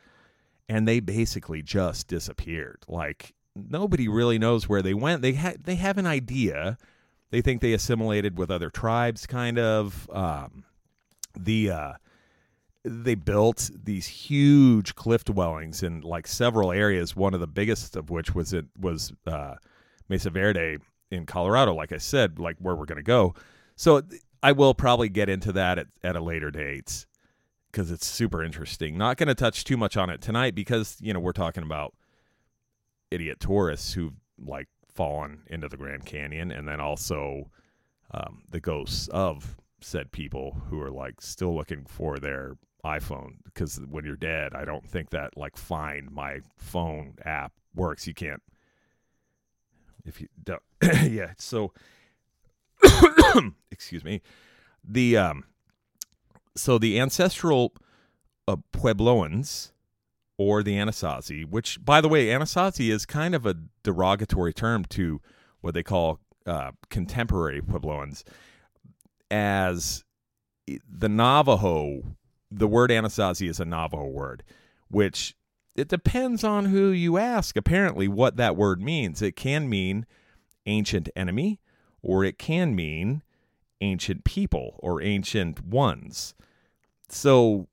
[0.68, 2.85] and they basically just disappeared.
[2.88, 5.22] Like nobody really knows where they went.
[5.22, 6.78] They had they have an idea
[7.30, 10.08] they think they assimilated with other tribes, kind of.
[10.10, 10.64] Um,
[11.38, 11.92] the uh,
[12.84, 17.14] they built these huge cliff dwellings in like several areas.
[17.14, 19.54] One of the biggest of which was it was uh,
[20.08, 20.78] Mesa Verde
[21.10, 21.74] in Colorado.
[21.74, 23.34] Like I said, like where we're going to go.
[23.76, 24.02] So
[24.42, 27.06] I will probably get into that at, at a later date
[27.70, 28.96] because it's super interesting.
[28.96, 31.94] Not going to touch too much on it tonight because you know we're talking about
[33.10, 34.12] idiot tourists who
[34.42, 37.50] like fallen into the Grand Canyon, and then also
[38.12, 43.81] um, the ghosts of said people who are like still looking for their iPhone because
[43.88, 48.07] when you're dead, I don't think that like find my phone app works.
[48.07, 48.42] You can't
[50.05, 50.62] if you don't.
[51.11, 51.33] yeah.
[51.38, 51.72] So,
[53.70, 54.22] excuse me.
[54.85, 55.44] The um,
[56.57, 57.74] so the ancestral
[58.48, 59.72] uh, Puebloans
[60.40, 65.20] or the Anasazi, which, by the way, Anasazi is kind of a derogatory term to
[65.61, 68.22] what they call uh, contemporary Puebloans,
[69.31, 70.03] as
[70.66, 72.16] the Navajo,
[72.50, 74.42] the word Anasazi is a Navajo word,
[74.88, 75.37] which
[75.76, 79.20] it depends on who you ask, apparently, what that word means.
[79.20, 80.07] It can mean
[80.64, 81.61] ancient enemy,
[82.00, 83.22] or it can mean
[83.83, 86.35] ancient people or ancient ones.
[87.11, 87.68] So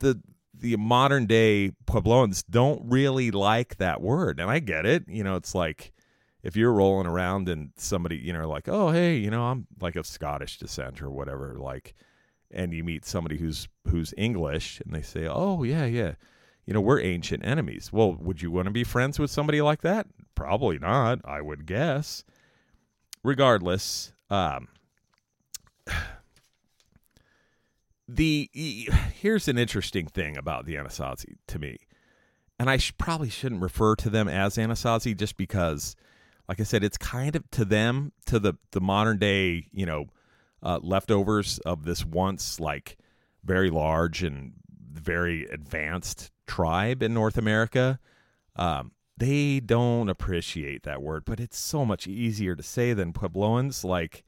[0.00, 0.20] the
[0.60, 4.38] the modern day Puebloans don't really like that word.
[4.40, 5.04] And I get it.
[5.08, 5.92] You know, it's like
[6.42, 9.96] if you're rolling around and somebody, you know, like, oh, hey, you know, I'm like
[9.96, 11.94] of Scottish descent or whatever, like,
[12.50, 16.14] and you meet somebody who's who's English and they say, oh, yeah, yeah,
[16.66, 17.92] you know, we're ancient enemies.
[17.92, 20.06] Well, would you want to be friends with somebody like that?
[20.34, 22.24] Probably not, I would guess.
[23.22, 24.68] Regardless, um,
[28.14, 28.50] the
[29.14, 31.78] here's an interesting thing about the Anasazi to me,
[32.58, 35.96] and I sh- probably shouldn't refer to them as Anasazi just because,
[36.48, 40.06] like I said, it's kind of to them to the the modern day you know
[40.62, 42.98] uh, leftovers of this once like
[43.44, 44.52] very large and
[44.92, 47.98] very advanced tribe in North America.
[48.56, 53.84] Um, they don't appreciate that word, but it's so much easier to say than Puebloans.
[53.84, 54.24] Like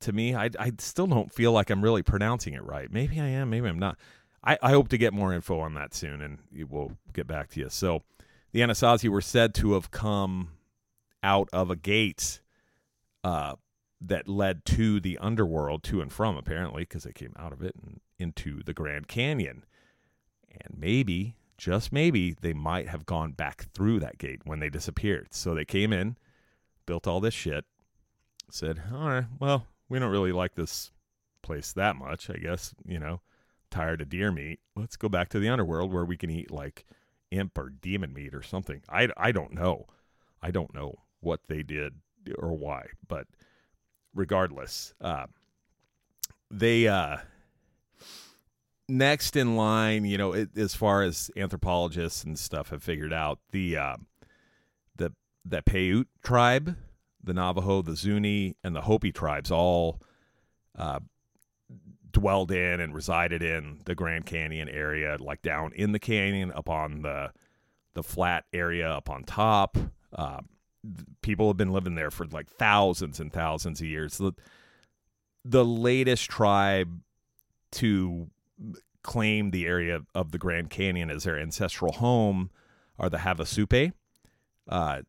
[0.00, 0.34] to me.
[0.34, 2.92] I, I still don't feel like I'm really pronouncing it right.
[2.92, 3.98] Maybe I am, maybe I'm not.
[4.44, 7.60] I, I hope to get more info on that soon, and we'll get back to
[7.60, 7.68] you.
[7.68, 8.02] So,
[8.52, 10.52] the Anasazi were said to have come
[11.22, 12.40] out of a gate
[13.24, 13.56] uh,
[14.00, 17.74] that led to the underworld, to and from, apparently, because they came out of it
[17.82, 19.64] and into the Grand Canyon.
[20.50, 25.28] And maybe, just maybe, they might have gone back through that gate when they disappeared.
[25.32, 26.16] So they came in,
[26.86, 27.64] built all this shit,
[28.50, 30.90] said, all right, well, we don't really like this
[31.42, 33.20] place that much, I guess, you know,
[33.70, 34.60] tired of deer meat.
[34.76, 36.84] Let's go back to the underworld where we can eat like
[37.30, 38.82] imp or demon meat or something.
[38.88, 39.86] I, I don't know.
[40.42, 41.94] I don't know what they did
[42.38, 43.26] or why, but
[44.14, 45.26] regardless, uh,
[46.50, 47.18] they, uh,
[48.88, 53.38] next in line, you know, it, as far as anthropologists and stuff have figured out,
[53.52, 53.96] the, uh,
[54.96, 55.12] the,
[55.44, 56.76] the Paiute tribe,
[57.22, 60.00] the Navajo, the Zuni, and the Hopi tribes all
[60.76, 61.00] uh,
[62.10, 66.68] dwelled in and resided in the Grand Canyon area, like down in the canyon up
[66.68, 67.32] on the
[67.94, 69.76] the flat area up on top.
[70.14, 70.40] Uh,
[71.22, 74.18] people have been living there for like thousands and thousands of years.
[74.18, 74.32] The,
[75.44, 77.00] the latest tribe
[77.72, 78.28] to
[79.02, 82.50] claim the area of the Grand Canyon as their ancestral home
[82.98, 83.92] are the Havasupai.
[84.68, 85.02] Uh,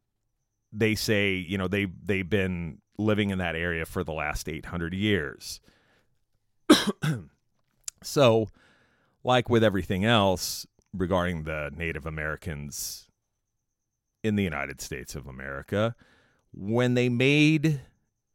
[0.72, 4.94] they say, you know, they they've been living in that area for the last 800
[4.94, 5.62] years.
[8.04, 8.50] so,
[9.24, 13.08] like with everything else regarding the Native Americans
[14.24, 15.96] in the United States of America,
[16.52, 17.82] when they made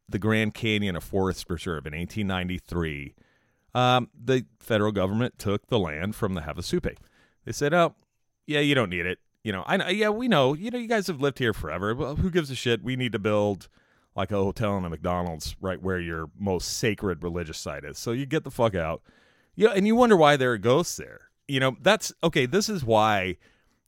[0.09, 3.15] the Grand Canyon a forest preserve in 1893,
[3.73, 6.95] um, the federal government took the land from the Havasupai.
[7.45, 7.95] They said, "Oh,
[8.47, 9.19] yeah, you don't need it.
[9.45, 10.55] You know, I know, yeah, we know.
[10.55, 11.93] You know, you guys have lived here forever.
[11.93, 12.83] Well, who gives a shit?
[12.83, 13.67] We need to build
[14.15, 17.99] like a hotel and a McDonald's right where your most sacred religious site is.
[17.99, 19.03] So you get the fuck out.
[19.53, 21.29] Yeah, and you wonder why there are ghosts there.
[21.47, 22.47] You know, that's okay.
[22.47, 23.37] This is why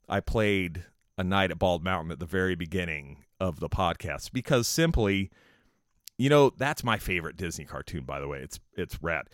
[0.08, 0.84] I played
[1.18, 5.28] a night at Bald Mountain at the very beginning of the podcast because simply,
[6.18, 8.04] you know, that's my favorite Disney cartoon.
[8.04, 9.26] By the way, it's it's Rat.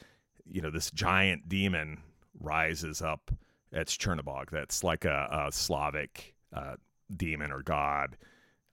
[0.47, 1.99] You know, this giant demon
[2.41, 3.31] rises up.
[3.75, 4.51] It's Chernobog.
[4.51, 6.77] That's like a, a Slavic uh,
[7.15, 8.17] demon or god.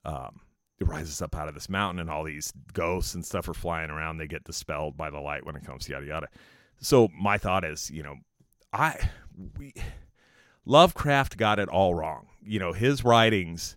[0.05, 0.41] Um,
[0.79, 3.89] it rises up out of this mountain, and all these ghosts and stuff are flying
[3.89, 4.17] around.
[4.17, 6.27] They get dispelled by the light when it comes, yada yada.
[6.79, 8.15] So my thought is, you know,
[8.73, 9.09] I
[9.57, 9.73] we
[10.65, 12.27] Lovecraft got it all wrong.
[12.43, 13.75] You know, his writings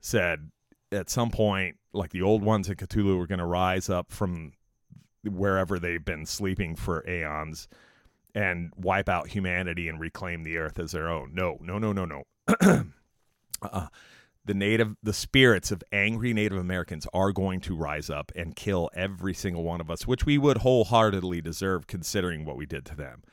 [0.00, 0.50] said
[0.92, 4.52] at some point, like the old ones in Cthulhu were going to rise up from
[5.24, 7.68] wherever they've been sleeping for aeons
[8.38, 11.34] and wipe out humanity and reclaim the earth as their own.
[11.34, 12.22] No, no, no, no, no.
[13.62, 13.88] uh-uh.
[14.44, 18.90] The native, the spirits of angry Native Americans are going to rise up and kill
[18.94, 22.94] every single one of us, which we would wholeheartedly deserve considering what we did to
[22.94, 23.24] them.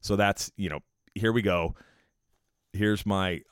[0.00, 0.80] So that's, you know,
[1.14, 1.74] here we go.
[2.72, 3.42] Here's my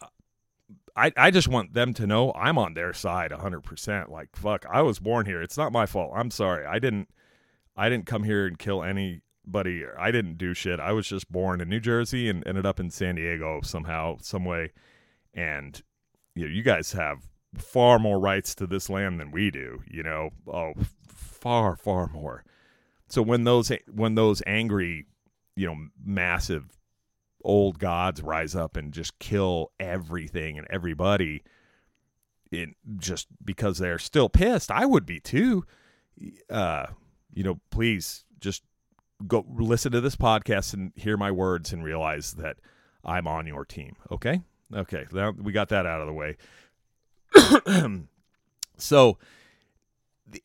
[0.97, 4.09] I, I just want them to know I'm on their side 100%.
[4.09, 5.43] Like fuck, I was born here.
[5.43, 6.13] It's not my fault.
[6.17, 6.65] I'm sorry.
[6.65, 7.09] I didn't
[7.77, 8.83] I didn't come here and kill
[9.45, 9.85] anybody.
[9.99, 10.81] I didn't do shit.
[10.81, 14.45] I was just born in New Jersey and ended up in San Diego somehow, some
[14.45, 14.73] way.
[15.35, 15.81] And
[16.35, 20.03] you know, you guys have far more rights to this land than we do, you
[20.03, 20.31] know.
[20.47, 20.73] Oh,
[21.09, 22.45] far far more.
[23.09, 25.07] So when those when those angry,
[25.57, 26.79] you know, massive
[27.45, 31.43] old gods rise up and just kill everything and everybody
[32.53, 35.65] in just because they're still pissed i would be too
[36.51, 36.87] uh
[37.33, 38.63] you know please just
[39.27, 42.57] go listen to this podcast and hear my words and realize that
[43.05, 44.41] i'm on your team okay?
[44.75, 46.37] Okay now we got that out of the way.
[48.79, 49.19] So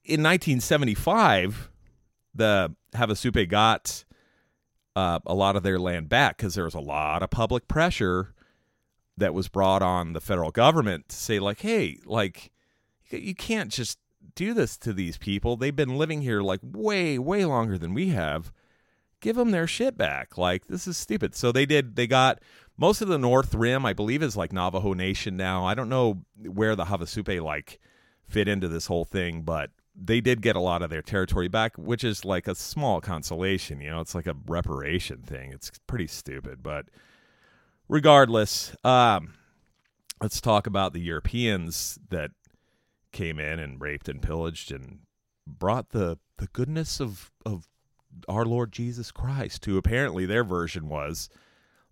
[0.03, 1.71] in 1975
[2.35, 4.03] the havasupai got
[4.95, 8.35] uh, a lot of their land back because there was a lot of public pressure
[9.17, 12.51] that was brought on the federal government to say like hey like
[13.09, 13.97] you can't just
[14.35, 15.57] do this to these people.
[15.57, 18.51] They've been living here like way way longer than we have
[19.19, 22.39] give them their shit back like this is stupid so they did they got
[22.77, 26.21] most of the north rim i believe is like navajo nation now i don't know
[26.45, 27.79] where the havasupai like
[28.27, 31.75] fit into this whole thing but they did get a lot of their territory back,
[31.77, 33.81] which is like a small consolation.
[33.81, 35.51] You know, it's like a reparation thing.
[35.51, 36.85] It's pretty stupid, but
[37.89, 39.33] regardless, um,
[40.21, 42.31] let's talk about the Europeans that
[43.11, 44.99] came in and raped and pillaged and
[45.47, 47.67] brought the the goodness of of
[48.27, 51.29] our Lord Jesus Christ, who apparently their version was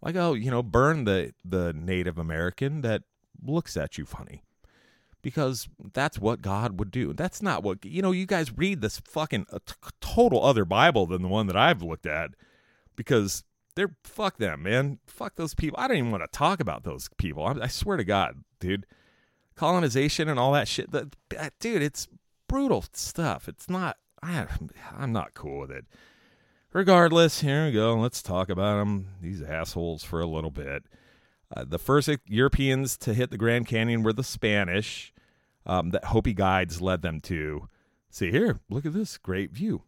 [0.01, 3.03] like, oh, you know, burn the the Native American that
[3.43, 4.43] looks at you funny
[5.21, 7.11] because that's what God would do.
[7.11, 8.11] That's not what you know.
[8.11, 11.81] You guys read this fucking a t- total other Bible than the one that I've
[11.81, 12.31] looked at
[12.95, 13.43] because
[13.75, 14.99] they're fuck them, man.
[15.07, 15.79] Fuck those people.
[15.79, 17.43] I don't even want to talk about those people.
[17.43, 18.85] I, I swear to God, dude.
[19.55, 20.91] Colonization and all that shit.
[20.91, 22.07] Dude, it's
[22.47, 23.47] brutal stuff.
[23.47, 23.97] It's not.
[24.21, 24.45] I,
[24.95, 25.85] I'm not cool with it.
[26.75, 27.95] Regardless, here we go.
[27.95, 29.07] Let's talk about them.
[29.21, 30.83] These assholes for a little bit.
[31.55, 35.13] Uh, the first Europeans to hit the Grand Canyon were the Spanish
[35.65, 37.69] um, that Hopi guides led them to.
[38.09, 39.83] See here, look at this great view.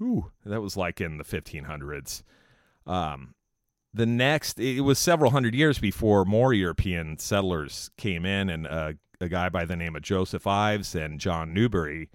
[0.00, 2.24] Ooh, that was like in the 1500s.
[2.88, 3.36] Um,
[3.94, 8.94] the next, it was several hundred years before more European settlers came in, and uh,
[9.20, 12.10] a guy by the name of Joseph Ives and John Newberry.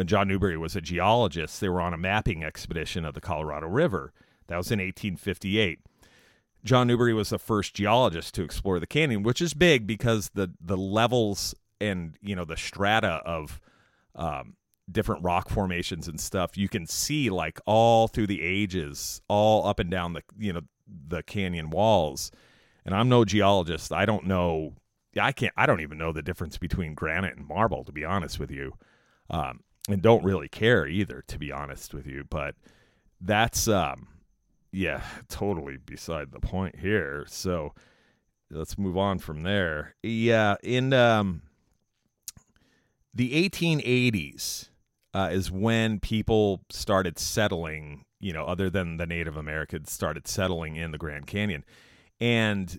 [0.00, 1.60] And John Newberry was a geologist.
[1.60, 4.12] They were on a mapping expedition of the Colorado River.
[4.48, 5.80] That was in 1858.
[6.64, 10.52] John Newberry was the first geologist to explore the canyon, which is big because the
[10.60, 13.60] the levels and you know the strata of
[14.14, 14.56] um,
[14.90, 19.78] different rock formations and stuff you can see like all through the ages all up
[19.78, 22.32] and down the you know the canyon walls
[22.84, 24.74] and i'm no geologist i don't know
[25.18, 25.52] I can't.
[25.56, 28.74] I don't even know the difference between granite and marble, to be honest with you,
[29.28, 32.24] um, and don't really care either, to be honest with you.
[32.28, 32.54] But
[33.20, 34.08] that's um,
[34.72, 37.24] yeah, totally beside the point here.
[37.28, 37.74] So
[38.50, 39.94] let's move on from there.
[40.02, 41.42] Yeah, in um,
[43.14, 44.68] the 1880s
[45.14, 48.04] uh, is when people started settling.
[48.22, 51.64] You know, other than the Native Americans, started settling in the Grand Canyon,
[52.20, 52.78] and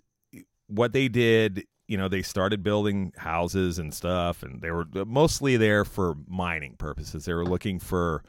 [0.68, 5.58] what they did you know they started building houses and stuff and they were mostly
[5.58, 7.26] there for mining purposes.
[7.26, 8.24] They were looking for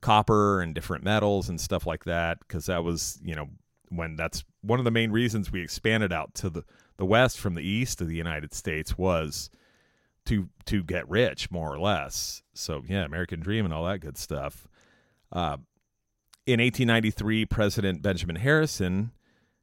[0.00, 3.48] copper and different metals and stuff like that because that was you know
[3.88, 6.62] when that's one of the main reasons we expanded out to the
[6.98, 9.50] the west from the east of the united states was
[10.24, 12.44] to to get rich more or less.
[12.54, 14.68] So yeah american dream and all that good stuff.
[15.32, 15.56] Uh,
[16.46, 19.10] in 1893 president benjamin harrison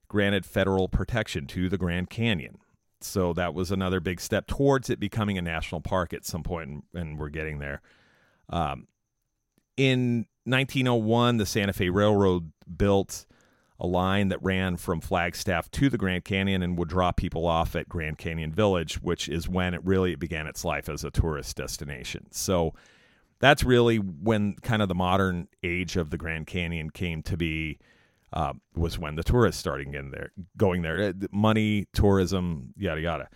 [0.10, 2.58] granted federal protection to the grand canyon
[3.02, 6.70] so that was another big step towards it becoming a national park at some point,
[6.70, 7.82] and, and we're getting there.
[8.50, 8.88] Um,
[9.76, 13.26] in 1901, the Santa Fe Railroad built
[13.80, 17.76] a line that ran from Flagstaff to the Grand Canyon and would drop people off
[17.76, 21.56] at Grand Canyon Village, which is when it really began its life as a tourist
[21.58, 22.26] destination.
[22.32, 22.74] So
[23.40, 27.78] that's really when kind of the modern age of the Grand Canyon came to be
[28.34, 31.10] uh, was when the tourists started getting there, going there.
[31.10, 33.30] Uh, money, tourism, yada yada.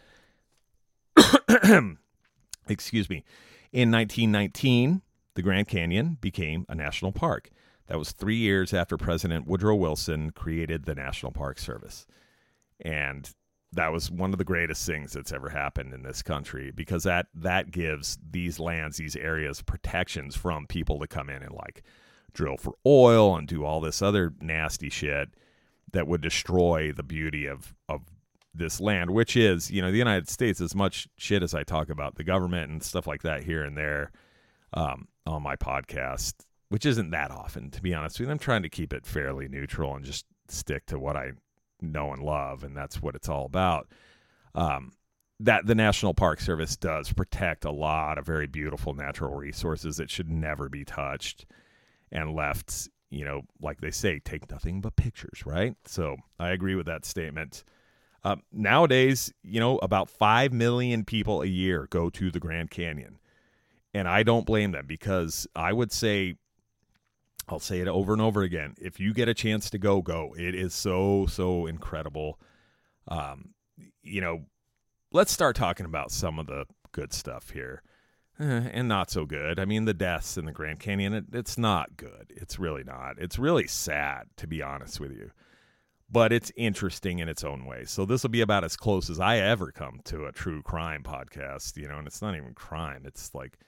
[2.68, 3.24] Excuse me.
[3.72, 5.02] In 1919,
[5.36, 7.50] the Grand Canyon became a national park.
[7.88, 12.06] That was three years after President Woodrow Wilson created the National Park Service.
[12.80, 13.30] And
[13.74, 17.28] that was one of the greatest things that's ever happened in this country because that
[17.34, 21.84] that gives these lands, these areas protections from people to come in and like
[22.34, 25.30] drill for oil and do all this other nasty shit
[25.94, 28.02] that would destroy the beauty of of
[28.54, 31.90] this land, which is, you know, the United States, as much shit as I talk
[31.90, 34.12] about the government and stuff like that here and there
[34.74, 36.34] um, on my podcast,
[36.70, 38.32] which isn't that often, to be honest with you.
[38.32, 41.32] I'm trying to keep it fairly neutral and just stick to what I
[41.82, 43.88] know and love, and that's what it's all about.
[44.54, 44.92] Um,
[45.40, 50.10] that the National Park Service does protect a lot of very beautiful natural resources that
[50.10, 51.46] should never be touched
[52.12, 55.76] and left, you know, like they say, take nothing but pictures, right?
[55.86, 57.64] So I agree with that statement.
[58.24, 63.18] Uh, nowadays, you know, about 5 million people a year go to the Grand Canyon.
[63.94, 66.36] And I don't blame them because I would say,
[67.50, 68.76] I'll say it over and over again.
[68.80, 70.34] If you get a chance to go, go.
[70.38, 72.40] It is so, so incredible.
[73.08, 73.50] Um,
[74.04, 74.44] you know,
[75.12, 77.82] let's start talking about some of the good stuff here.
[78.42, 79.60] Eh, and not so good.
[79.60, 82.34] I mean, the deaths in the Grand Canyon, it, it's not good.
[82.36, 83.20] It's really not.
[83.20, 85.30] It's really sad, to be honest with you.
[86.10, 87.86] But it's interesting in its own way.
[87.86, 91.04] So this will be about as close as I ever come to a true crime
[91.04, 93.04] podcast, you know, and it's not even crime.
[93.06, 93.60] It's like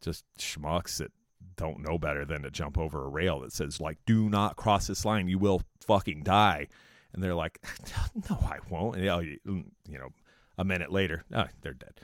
[0.00, 1.10] just schmucks that
[1.56, 4.86] don't know better than to jump over a rail that says, like, do not cross
[4.86, 5.26] this line.
[5.26, 6.68] You will fucking die.
[7.12, 7.60] And they're like,
[8.30, 8.96] no, I won't.
[8.96, 10.10] And, you know,
[10.58, 12.00] a minute later, oh, they're dead.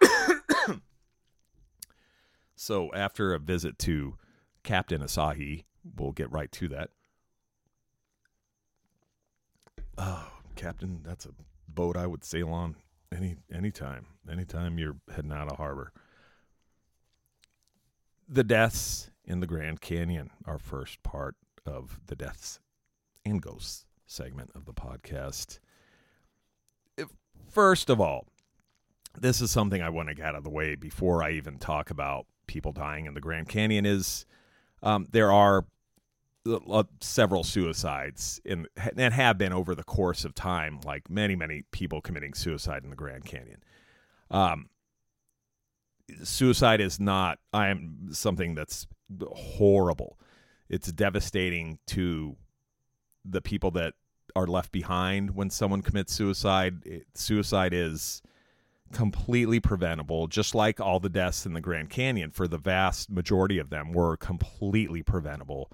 [2.60, 4.18] So after a visit to
[4.64, 5.64] Captain Asahi,
[5.96, 6.90] we'll get right to that.
[9.96, 11.30] Oh, Captain, that's a
[11.68, 12.76] boat I would sail on
[13.10, 14.08] any anytime.
[14.30, 15.94] Anytime you're heading out of harbor.
[18.28, 22.60] The deaths in the Grand Canyon, our first part of the deaths
[23.24, 25.60] and ghosts segment of the podcast.
[27.50, 28.26] First of all,
[29.18, 31.88] this is something I want to get out of the way before I even talk
[31.88, 34.26] about people dying in the Grand Canyon is
[34.82, 35.64] um, there are
[36.50, 41.62] uh, several suicides in and have been over the course of time, like many many
[41.70, 43.62] people committing suicide in the Grand Canyon.
[44.32, 44.68] Um,
[46.24, 48.88] suicide is not I am something that's
[49.32, 50.18] horrible.
[50.68, 52.36] It's devastating to
[53.24, 53.94] the people that
[54.34, 56.84] are left behind when someone commits suicide.
[56.84, 58.22] It, suicide is
[58.92, 62.30] completely preventable, just like all the deaths in the Grand Canyon.
[62.30, 65.70] For the vast majority of them, were completely preventable.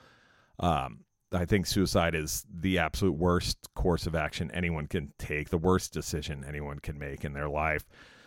[0.59, 5.59] Um, I think suicide is the absolute worst course of action anyone can take, the
[5.59, 7.85] worst decision anyone can make in their life.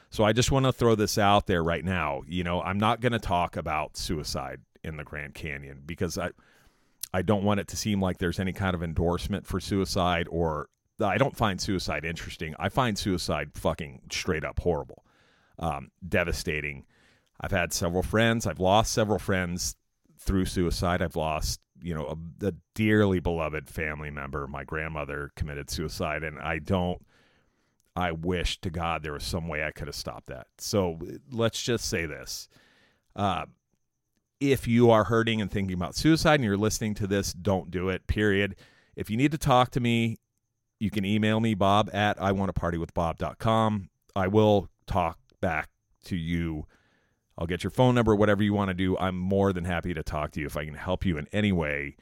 [0.09, 2.23] So I just want to throw this out there right now.
[2.27, 6.31] You know, I'm not going to talk about suicide in the Grand Canyon because I
[7.13, 10.69] I don't want it to seem like there's any kind of endorsement for suicide or
[11.07, 12.55] I don't find suicide interesting.
[12.59, 15.05] I find suicide fucking straight up horrible,
[15.57, 16.85] um, devastating.
[17.39, 18.45] I've had several friends.
[18.45, 19.75] I've lost several friends
[20.19, 21.01] through suicide.
[21.01, 24.47] I've lost, you know, a, a dearly beloved family member.
[24.47, 27.05] My grandmother committed suicide, and I don't.
[27.95, 30.47] I wish to God there was some way I could have stopped that.
[30.57, 30.99] So
[31.31, 32.47] let's just say this.
[33.15, 33.45] Uh,
[34.39, 37.89] if you are hurting and thinking about suicide and you're listening to this, don't do
[37.89, 38.55] it, period.
[38.95, 40.17] If you need to talk to me,
[40.79, 43.89] you can email me, bob at I want to party with bob.com.
[44.15, 45.69] I will talk back
[46.05, 46.65] to you.
[47.37, 48.97] I'll get your phone number, whatever you want to do.
[48.97, 50.45] I'm more than happy to talk to you.
[50.45, 51.95] If I can help you in any way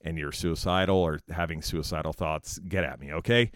[0.00, 3.50] and you're suicidal or having suicidal thoughts, get at me, okay?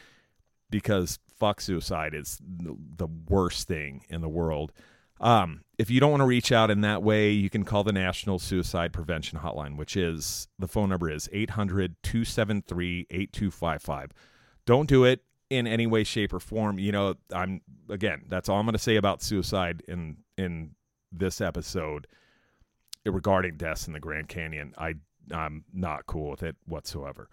[0.71, 4.73] Because fuck suicide is the worst thing in the world.
[5.21, 7.93] Um, if you don't want to reach out in that way, you can call the
[7.93, 14.11] National Suicide Prevention Hotline, which is the phone number is 800 273 8255.
[14.67, 16.79] Don't do it in any way, shape, or form.
[16.79, 20.73] You know, I'm again, that's all I'm going to say about suicide in in
[21.13, 22.07] this episode
[23.05, 24.75] regarding deaths in the Grand Canyon.
[24.77, 24.95] I
[25.33, 27.29] I'm not cool with it whatsoever.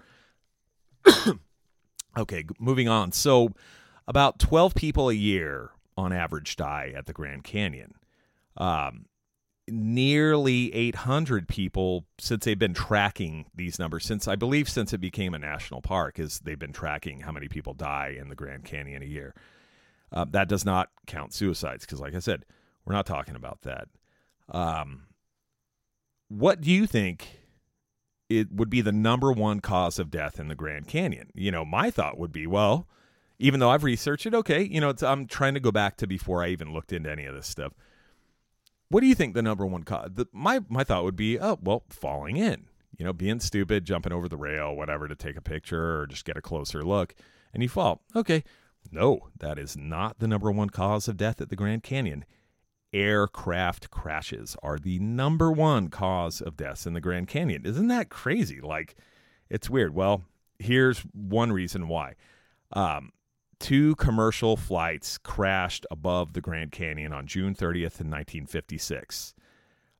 [2.17, 3.11] okay, moving on.
[3.11, 3.49] So,
[4.07, 7.95] about 12 people a year on average die at the Grand Canyon.
[8.57, 9.05] Um,
[9.67, 15.33] nearly 800 people since they've been tracking these numbers since I believe since it became
[15.33, 19.01] a national park is they've been tracking how many people die in the Grand Canyon
[19.01, 19.33] a year.
[20.11, 22.45] Uh, that does not count suicides because, like I said,
[22.85, 23.87] we're not talking about that.
[24.49, 25.03] Um,
[26.27, 27.39] what do you think
[28.29, 31.29] it would be the number one cause of death in the Grand Canyon?
[31.33, 32.87] You know, my thought would be, well,
[33.39, 36.43] even though I've researched it, okay, you know, I'm trying to go back to before
[36.43, 37.73] I even looked into any of this stuff.
[38.93, 40.11] What do you think the number one cause?
[40.13, 42.67] The, my my thought would be, oh, well, falling in.
[42.95, 46.25] You know, being stupid, jumping over the rail, whatever, to take a picture or just
[46.25, 47.15] get a closer look,
[47.55, 48.03] and you fall.
[48.15, 48.43] Okay,
[48.91, 52.23] no, that is not the number one cause of death at the Grand Canyon.
[52.93, 57.65] Aircraft crashes are the number one cause of deaths in the Grand Canyon.
[57.65, 58.61] Isn't that crazy?
[58.61, 58.95] Like,
[59.49, 59.95] it's weird.
[59.95, 60.21] Well,
[60.59, 62.13] here's one reason why.
[62.71, 63.11] Um,
[63.63, 69.33] two commercial flights crashed above the Grand Canyon on June 30th in 1956.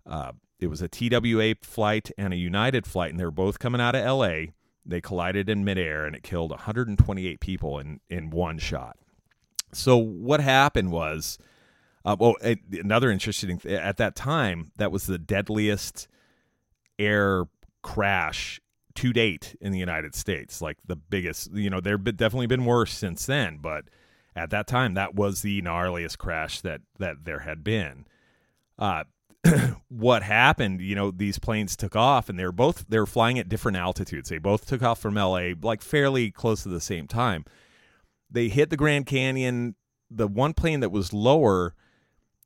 [0.06, 3.80] Uh, it was a TWA flight and a United flight, and they were both coming
[3.80, 4.52] out of LA.
[4.86, 8.98] They collided in midair, and it killed 128 people in, in one shot.
[9.72, 11.38] So what happened was,
[12.04, 12.36] uh, well,
[12.70, 16.10] another interesting thing, at that time, that was the deadliest
[17.00, 17.46] air
[17.82, 18.60] crash
[18.96, 20.62] to date in the United States.
[20.62, 23.86] Like the biggest, you know, there have definitely been worse since then, but
[24.36, 28.06] at that time, that was the gnarliest crash that that there had been.
[28.80, 29.04] Uh,
[29.90, 30.82] what happened?
[30.82, 33.78] You know, these planes took off, and they were both they were flying at different
[33.78, 34.30] altitudes.
[34.30, 35.54] They both took off from L.A.
[35.62, 37.46] like fairly close to the same time.
[38.30, 39.76] They hit the Grand Canyon.
[40.10, 41.76] The one plane that was lower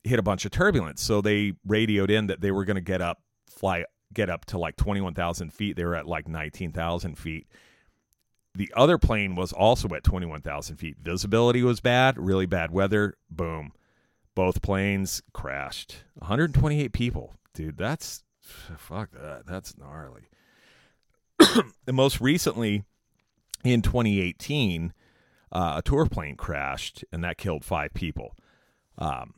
[0.03, 3.01] hit a bunch of turbulence, so they radioed in that they were going to get
[3.01, 3.83] up, fly
[4.13, 5.75] get up to like 21,000 feet.
[5.75, 7.47] They were at like 19,000 feet.
[8.55, 10.97] The other plane was also at 21,000 feet.
[11.01, 13.15] Visibility was bad, really bad weather.
[13.29, 13.71] Boom.
[14.33, 16.03] Both planes crashed.
[16.15, 17.35] 128 people.
[17.53, 19.45] Dude, that's fuck that.
[19.45, 20.29] That's gnarly.
[21.87, 22.83] and most recently,
[23.63, 24.93] in 2018,
[25.51, 28.35] uh, a tour plane crashed and that killed five people.
[28.97, 29.35] Um,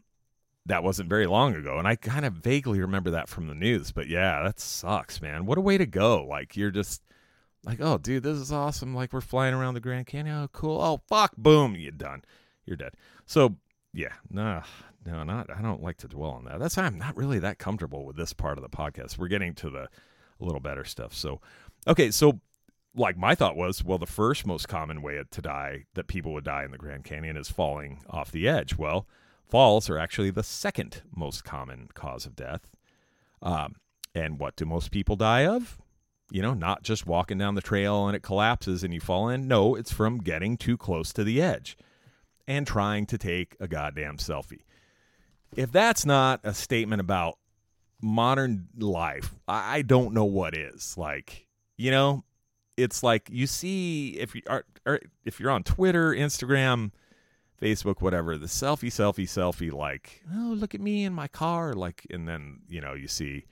[0.69, 3.91] that wasn't very long ago and i kind of vaguely remember that from the news
[3.91, 5.45] but yeah that sucks man.
[5.45, 6.25] What a way to go.
[6.25, 7.01] Like you're just
[7.65, 8.95] like oh dude this is awesome.
[8.95, 10.43] Like we're flying around the grand canyon.
[10.43, 10.81] Oh cool.
[10.81, 11.35] Oh fuck.
[11.37, 11.75] Boom.
[11.75, 12.23] You're done.
[12.65, 12.93] You're dead.
[13.25, 13.55] So
[13.93, 14.61] yeah nah
[15.05, 16.59] no not i don't like to dwell on that.
[16.59, 19.17] That's why i'm not really that comfortable with this part of the podcast.
[19.17, 19.83] We're getting to the
[20.41, 21.13] a little better stuff.
[21.13, 21.41] So
[21.87, 22.39] okay so
[22.95, 26.43] like my thought was well the first most common way to die that people would
[26.43, 28.77] die in the grand canyon is falling off the edge.
[28.77, 29.07] Well
[29.49, 32.69] Falls are actually the second most common cause of death.
[33.41, 33.75] Um,
[34.13, 35.79] and what do most people die of?
[36.31, 39.47] You know, not just walking down the trail and it collapses and you fall in.
[39.47, 41.77] No, it's from getting too close to the edge
[42.47, 44.61] and trying to take a goddamn selfie.
[45.55, 47.39] If that's not a statement about
[48.01, 50.95] modern life, I don't know what is.
[50.95, 52.23] Like, you know,
[52.77, 54.65] it's like you see if you are
[55.25, 56.91] if you're on Twitter, Instagram,
[57.61, 61.73] Facebook, whatever, the selfie, selfie, selfie, like, oh, look at me in my car.
[61.73, 63.45] Like, and then, you know, you see,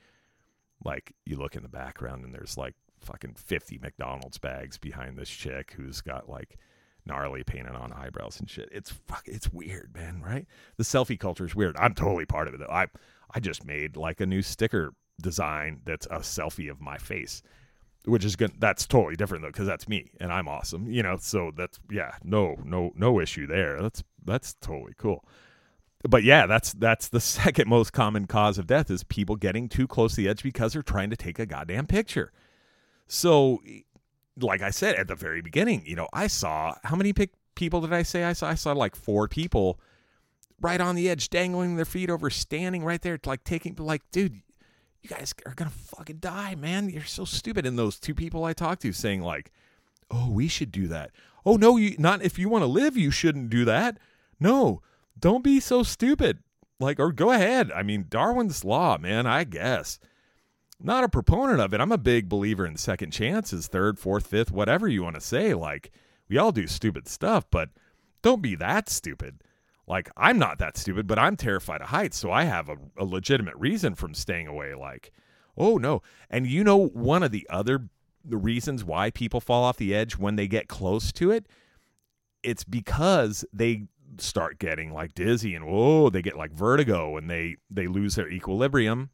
[0.83, 5.29] like, you look in the background and there's like fucking 50 McDonald's bags behind this
[5.29, 6.57] chick who's got like
[7.05, 8.69] gnarly painted on eyebrows and shit.
[8.71, 10.45] It's fuck, it's weird, man, right?
[10.77, 11.77] The selfie culture is weird.
[11.77, 12.73] I'm totally part of it though.
[12.73, 12.87] I,
[13.33, 17.41] I just made like a new sticker design that's a selfie of my face
[18.07, 18.53] which is good.
[18.59, 20.89] That's totally different though, because that's me and I'm awesome.
[20.89, 23.81] You know, so that's yeah, no, no, no issue there.
[23.81, 25.25] That's that's totally cool.
[26.07, 29.87] But yeah, that's that's the second most common cause of death is people getting too
[29.87, 32.31] close to the edge because they're trying to take a goddamn picture.
[33.07, 33.61] So,
[34.39, 37.81] like I said at the very beginning, you know, I saw how many pic- people
[37.81, 38.49] did I say I saw?
[38.49, 39.79] I saw like four people
[40.61, 44.41] right on the edge, dangling their feet over, standing right there, like taking, like, dude,
[45.09, 46.89] you guys are gonna fucking die, man.
[46.89, 47.65] You're so stupid.
[47.65, 49.51] And those two people I talked to saying like,
[50.11, 51.11] oh, we should do that.
[51.45, 53.97] Oh no, you not if you want to live, you shouldn't do that.
[54.39, 54.81] No,
[55.17, 56.39] don't be so stupid.
[56.79, 57.71] Like, or go ahead.
[57.71, 59.25] I mean, Darwin's law, man.
[59.25, 59.99] I guess.
[60.79, 61.81] Not a proponent of it.
[61.81, 65.55] I'm a big believer in second chances, third, fourth, fifth, whatever you want to say.
[65.55, 65.91] Like,
[66.29, 67.69] we all do stupid stuff, but
[68.21, 69.41] don't be that stupid.
[69.87, 73.05] Like, I'm not that stupid, but I'm terrified of heights, so I have a, a
[73.05, 74.73] legitimate reason from staying away.
[74.73, 75.11] Like,
[75.57, 76.01] oh no.
[76.29, 77.89] And you know, one of the other
[78.23, 81.45] the reasons why people fall off the edge when they get close to it,
[82.43, 83.87] it's because they
[84.19, 88.29] start getting like dizzy and whoa, they get like vertigo and they they lose their
[88.29, 89.09] equilibrium,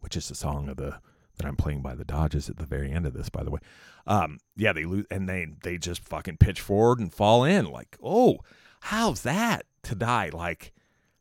[0.00, 0.98] which is the song of the
[1.36, 3.60] that I'm playing by the Dodges at the very end of this, by the way.
[4.06, 7.66] Um, yeah, they lose and they they just fucking pitch forward and fall in.
[7.66, 8.38] Like, oh,
[8.80, 10.30] how's that to die?
[10.32, 10.72] Like,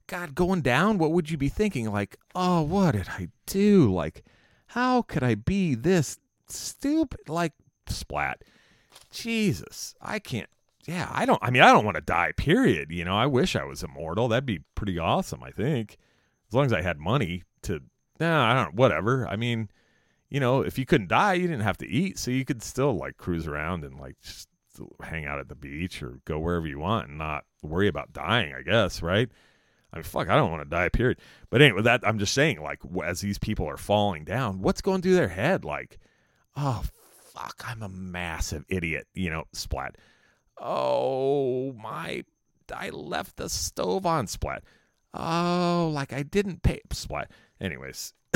[0.08, 1.92] God, going down, what would you be thinking?
[1.92, 3.94] Like, oh, what did I do?
[3.94, 4.24] Like,
[4.68, 7.30] how could I be this stupid?
[7.30, 7.54] Like,
[7.88, 8.44] splat.
[9.12, 10.50] Jesus, I can't.
[10.86, 11.40] Yeah, I don't.
[11.44, 12.32] I mean, I don't want to die.
[12.36, 12.92] Period.
[12.92, 14.28] You know, I wish I was immortal.
[14.28, 15.44] That'd be pretty awesome.
[15.44, 15.98] I think,
[16.48, 17.82] as long as I had money to.
[18.20, 18.76] Nah, I don't.
[18.76, 19.28] Whatever.
[19.28, 19.70] I mean,
[20.30, 22.96] you know, if you couldn't die, you didn't have to eat, so you could still
[22.98, 24.49] like cruise around and like just
[25.02, 28.54] hang out at the beach or go wherever you want and not worry about dying.
[28.54, 29.30] I guess, right?
[29.92, 30.90] I mean, fuck, I don't want to die.
[30.90, 31.20] Period.
[31.50, 35.02] But anyway, that I'm just saying, like, as these people are falling down, what's going
[35.02, 35.66] through their head?
[35.66, 36.00] Like,
[36.56, 36.84] oh
[37.34, 39.08] fuck, I'm a massive idiot.
[39.14, 39.96] You know, splat.
[40.58, 42.24] Oh my,
[42.74, 44.28] I left the stove on.
[44.28, 44.64] Splat.
[45.14, 46.82] Oh, like I didn't pay.
[46.92, 47.32] Splat.
[47.60, 48.14] Anyways.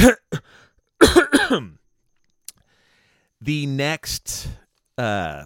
[3.41, 4.48] the next
[4.98, 5.44] uh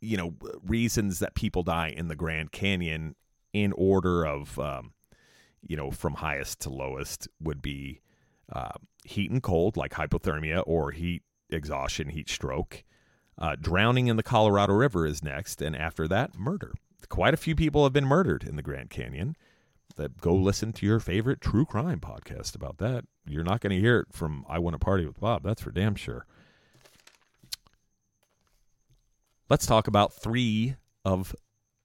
[0.00, 0.34] you know
[0.66, 3.14] reasons that people die in the Grand Canyon
[3.52, 4.92] in order of um
[5.66, 8.00] you know from highest to lowest would be
[8.52, 8.72] uh,
[9.04, 12.84] heat and cold like hypothermia or heat exhaustion heat stroke.
[13.36, 16.74] Uh, drowning in the Colorado River is next and after that murder.
[17.08, 19.36] Quite a few people have been murdered in the Grand Canyon.
[19.96, 23.04] That go listen to your favorite true crime podcast about that.
[23.26, 25.70] You're not going to hear it from I Want to Party with Bob that's for
[25.70, 26.26] damn sure
[29.48, 31.34] let's talk about three of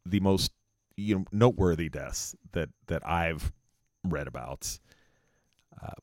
[0.05, 0.51] the most
[0.95, 3.51] you know noteworthy deaths that that I've
[4.03, 4.80] read about,
[5.82, 5.99] uh,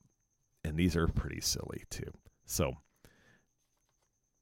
[0.63, 2.11] and these are pretty silly too.
[2.45, 2.77] So,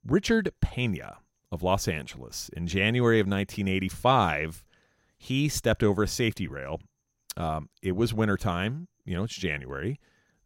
[0.05, 1.17] Richard Pena
[1.51, 4.63] of Los Angeles in January of 1985,
[5.17, 6.79] he stepped over a safety rail.
[7.37, 9.99] Um, it was wintertime, you know, it's January.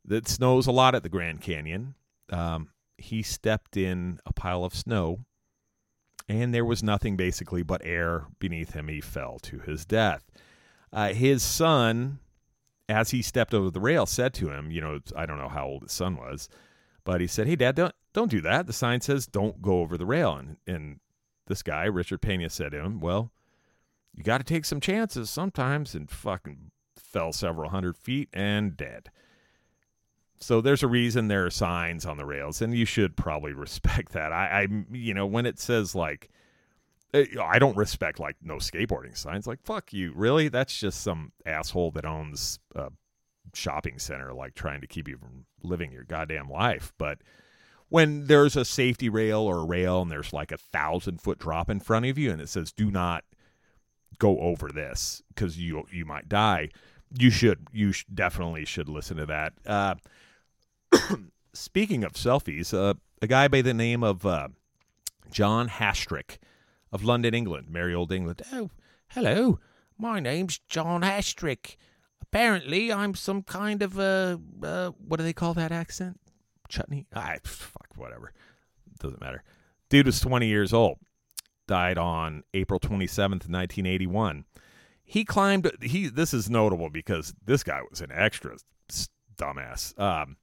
[0.05, 1.95] That snows a lot at the Grand Canyon.
[2.29, 5.25] Um, he stepped in a pile of snow
[6.27, 8.87] and there was nothing basically but air beneath him.
[8.87, 10.29] He fell to his death.
[10.91, 12.19] Uh, his son,
[12.87, 15.65] as he stepped over the rail, said to him, "You know, I don't know how
[15.65, 16.49] old his son was,
[17.03, 18.67] but he said, "Hey, Dad, don't don't do that.
[18.67, 20.99] The sign says don't go over the rail." And and
[21.47, 23.31] this guy, Richard Pena, said to him, "Well,
[24.13, 29.09] you got to take some chances sometimes." And fucking fell several hundred feet and dead.
[30.43, 34.11] So there's a reason there are signs on the rails, and you should probably respect
[34.11, 34.31] that.
[34.33, 36.29] I, I you know, when it says like,
[37.13, 39.47] eh, I don't respect like no skateboarding signs.
[39.47, 40.49] Like, fuck you, really?
[40.49, 42.89] That's just some asshole that owns a
[43.53, 46.91] shopping center, like trying to keep you from living your goddamn life.
[46.97, 47.19] But
[47.87, 51.69] when there's a safety rail or a rail, and there's like a thousand foot drop
[51.69, 53.23] in front of you, and it says, "Do not
[54.19, 56.69] go over this because you you might die."
[57.17, 59.53] You should you sh- definitely should listen to that.
[59.65, 59.95] Uh,
[61.53, 64.49] speaking of selfies, uh, a guy by the name of uh,
[65.31, 66.39] John Hastrick
[66.91, 68.41] of London, England, merry old England.
[68.51, 68.69] Oh,
[69.09, 69.59] hello.
[69.97, 71.77] My name's John Hastrick.
[72.21, 76.19] Apparently, I'm some kind of a uh, what do they call that accent?
[76.67, 77.05] Chutney?
[77.13, 78.33] I fuck whatever.
[78.99, 79.43] Doesn't matter.
[79.89, 80.97] Dude was 20 years old.
[81.67, 84.45] Died on April 27th, 1981.
[85.03, 85.69] He climbed.
[85.81, 86.07] He.
[86.07, 88.57] This is notable because this guy was an extra
[89.37, 89.97] dumbass.
[89.99, 90.37] Um,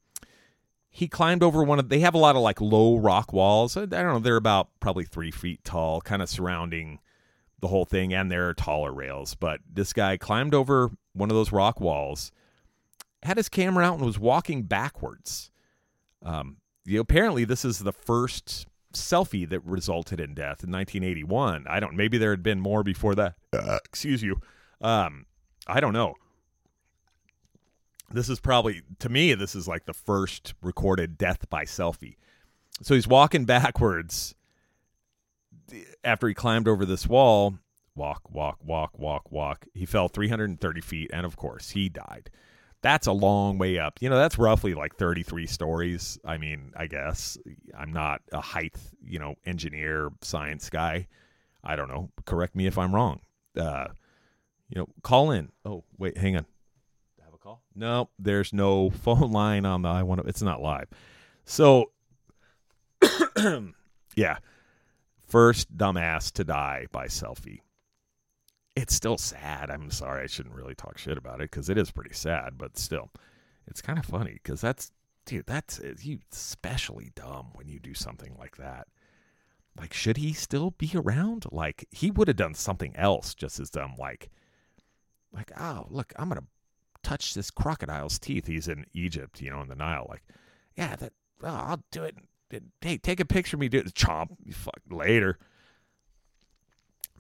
[0.91, 3.77] he climbed over one of they have a lot of like low rock walls.
[3.77, 6.99] I don't know they're about probably three feet tall kind of surrounding
[7.61, 9.35] the whole thing and there are taller rails.
[9.35, 12.33] But this guy climbed over one of those rock walls
[13.23, 15.51] had his camera out and was walking backwards.
[16.23, 21.65] Um, you know, apparently this is the first selfie that resulted in death in 1981
[21.69, 23.35] i don't maybe there had been more before that.
[23.53, 24.41] Uh, excuse you.
[24.81, 25.27] Um,
[25.69, 26.15] i don't know
[28.13, 32.17] this is probably to me this is like the first recorded death by selfie
[32.83, 34.35] so he's walking backwards
[36.03, 37.55] after he climbed over this wall
[37.95, 39.67] walk, walk, walk, walk, walk.
[39.75, 42.31] He fell 330 feet, and of course, he died.
[42.83, 43.99] That's a long way up.
[44.01, 46.19] You know, that's roughly like 33 stories.
[46.25, 47.37] I mean, I guess
[47.79, 51.09] I'm not a height, you know, engineer, science guy.
[51.63, 52.11] I don't know.
[52.25, 53.21] Correct me if I'm wrong.
[53.55, 53.89] Uh,
[54.71, 55.51] you know, call in.
[55.67, 56.47] Oh, wait, hang on.
[57.41, 57.63] Call?
[57.75, 60.27] No, there's no phone line on the I want to.
[60.27, 60.89] Oh, it's not live.
[61.45, 61.91] So,
[64.17, 64.39] yeah,
[65.27, 67.61] first dumbass to die by selfie.
[68.77, 69.71] It's still sad.
[69.71, 72.79] I'm sorry, I shouldn't really talk shit about it because it is pretty sad, but
[72.79, 73.11] still,
[73.67, 74.93] it's kind of funny because that's,
[75.25, 78.87] dude, that's uh, you especially dumb when you do something like that.
[79.79, 81.47] Like, should he still be around?
[81.51, 83.95] Like, he would have done something else just as dumb.
[83.99, 84.31] Like,
[85.33, 86.45] like, oh, look, I'm gonna
[87.11, 88.47] touch this crocodile's teeth.
[88.47, 90.07] He's in Egypt, you know, in the Nile.
[90.09, 90.23] Like,
[90.77, 92.17] yeah, that I'll do it.
[92.81, 93.95] Hey, take a picture of me do it.
[93.95, 94.31] Chomp.
[94.53, 95.39] Fuck later.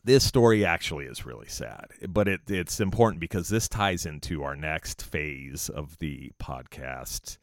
[0.03, 4.57] This story actually is really sad, but it, it's important because this ties into our
[4.57, 7.37] next phase of the podcast.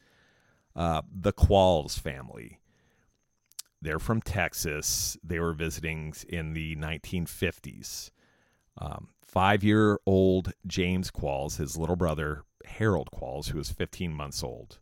[0.74, 2.60] Uh, the Qualls family.
[3.80, 5.16] They're from Texas.
[5.22, 8.10] They were visiting in the 1950s.
[8.76, 14.42] Um, Five year old James Qualls, his little brother Harold Qualls, who was 15 months
[14.42, 14.78] old.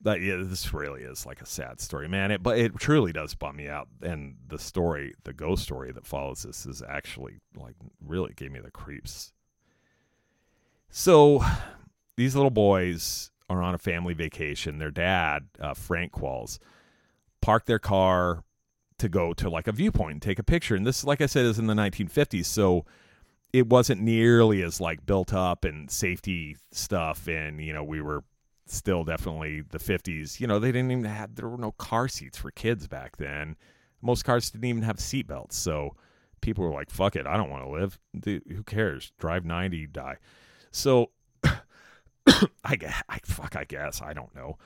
[0.00, 2.30] But yeah, this really is like a sad story, man.
[2.30, 3.88] It, but it truly does bum me out.
[4.00, 8.60] And the story, the ghost story that follows this, is actually like really gave me
[8.60, 9.32] the creeps.
[10.88, 11.44] So
[12.16, 14.78] these little boys are on a family vacation.
[14.78, 16.58] Their dad, uh, Frank Qualls,
[17.40, 18.44] parked their car
[18.98, 20.76] to go to like a viewpoint and take a picture.
[20.76, 22.46] And this, like I said, is in the 1950s.
[22.46, 22.84] So
[23.52, 28.24] it wasn't nearly as like built up and safety stuff and you know we were
[28.66, 32.38] still definitely the 50s you know they didn't even have there were no car seats
[32.38, 33.56] for kids back then.
[34.00, 35.94] Most cars didn't even have seat belts so
[36.40, 37.98] people were like fuck it i don't want to live.
[38.18, 39.12] Dude, who cares?
[39.18, 40.16] Drive 90 die.
[40.70, 41.10] So
[42.64, 44.56] i guess I, fuck i guess i don't know.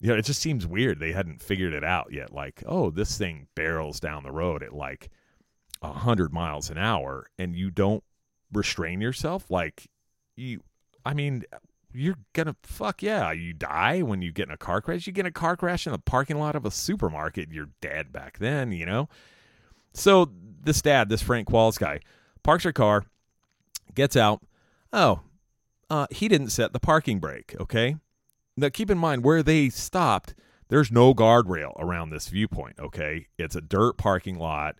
[0.00, 2.32] You know it just seems weird they hadn't figured it out yet.
[2.32, 5.10] Like oh this thing barrels down the road at like
[5.80, 8.02] 100 miles an hour and you don't
[8.54, 9.50] restrain yourself?
[9.50, 9.88] Like
[10.36, 10.60] you
[11.04, 11.44] i mean
[11.92, 15.06] you're gonna fuck yeah you die when you get in a car crash.
[15.06, 18.12] You get in a car crash in the parking lot of a supermarket you're dead
[18.12, 19.08] back then you know?
[19.92, 20.30] So
[20.62, 22.00] this dad this frank qualls guy
[22.42, 23.04] parks her car
[23.94, 24.42] gets out.
[24.92, 25.20] Oh
[25.90, 27.96] uh, he didn't set the parking brake okay?
[28.56, 30.34] Now keep in mind where they stopped
[30.68, 33.28] there's no guardrail around this viewpoint okay?
[33.38, 34.76] It's a dirt parking lot.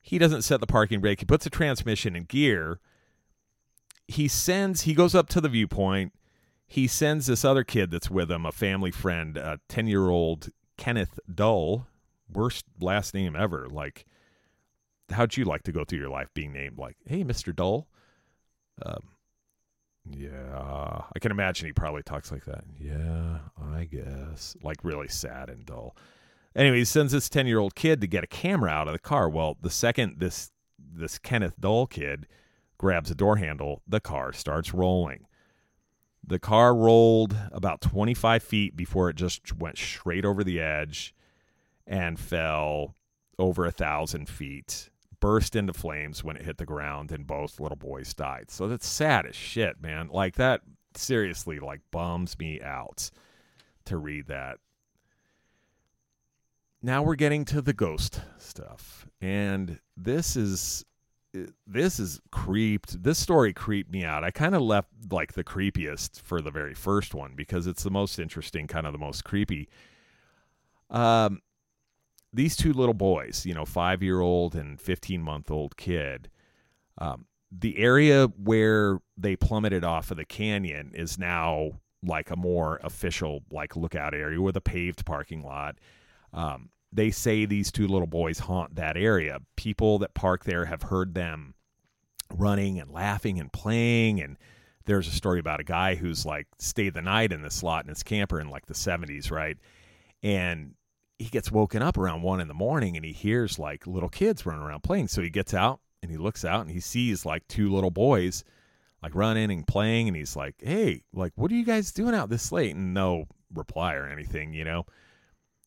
[0.00, 1.20] He doesn't set the parking brake.
[1.20, 2.80] He puts a transmission in gear
[4.12, 6.12] he sends he goes up to the viewpoint.
[6.66, 10.50] He sends this other kid that's with him a family friend a 10 year old
[10.76, 11.86] kenneth dull
[12.32, 13.68] worst last name ever.
[13.68, 14.06] Like
[15.10, 17.88] how'd you like to go through your life being named like hey mr dull.
[18.84, 19.08] Um,
[20.10, 22.64] yeah i can imagine he probably talks like that.
[22.78, 23.38] Yeah
[23.74, 24.56] i guess.
[24.62, 25.96] Like really sad and dull.
[26.54, 28.98] Anyway he sends this 10 year old kid to get a camera out of the
[28.98, 29.28] car.
[29.28, 32.26] Well the second this this kenneth dull kid
[32.82, 35.24] grabs a door handle, the car starts rolling.
[36.26, 41.14] The car rolled about 25 feet before it just went straight over the edge
[41.86, 42.96] and fell
[43.38, 47.76] over a thousand feet, burst into flames when it hit the ground, and both little
[47.76, 48.50] boys died.
[48.50, 50.08] So that's sad as shit, man.
[50.12, 50.62] Like that
[50.96, 53.12] seriously like bums me out
[53.84, 54.58] to read that.
[56.82, 59.06] Now we're getting to the ghost stuff.
[59.20, 60.84] And this is
[61.66, 63.02] this is creeped.
[63.02, 64.24] This story creeped me out.
[64.24, 67.90] I kind of left like the creepiest for the very first one because it's the
[67.90, 69.68] most interesting, kind of the most creepy.
[70.90, 71.40] Um,
[72.32, 76.30] these two little boys, you know, five year old and 15 month old kid,
[76.98, 82.80] um, the area where they plummeted off of the canyon is now like a more
[82.82, 85.76] official, like lookout area with a paved parking lot.
[86.32, 89.38] Um, they say these two little boys haunt that area.
[89.56, 91.54] People that park there have heard them
[92.30, 94.20] running and laughing and playing.
[94.20, 94.36] And
[94.84, 97.88] there's a story about a guy who's like stayed the night in this lot in
[97.88, 99.56] his camper in like the 70s, right?
[100.22, 100.74] And
[101.18, 104.44] he gets woken up around one in the morning and he hears like little kids
[104.44, 105.08] running around playing.
[105.08, 108.44] So he gets out and he looks out and he sees like two little boys
[109.02, 110.08] like running and playing.
[110.08, 112.74] And he's like, hey, like, what are you guys doing out this late?
[112.74, 114.84] And no reply or anything, you know?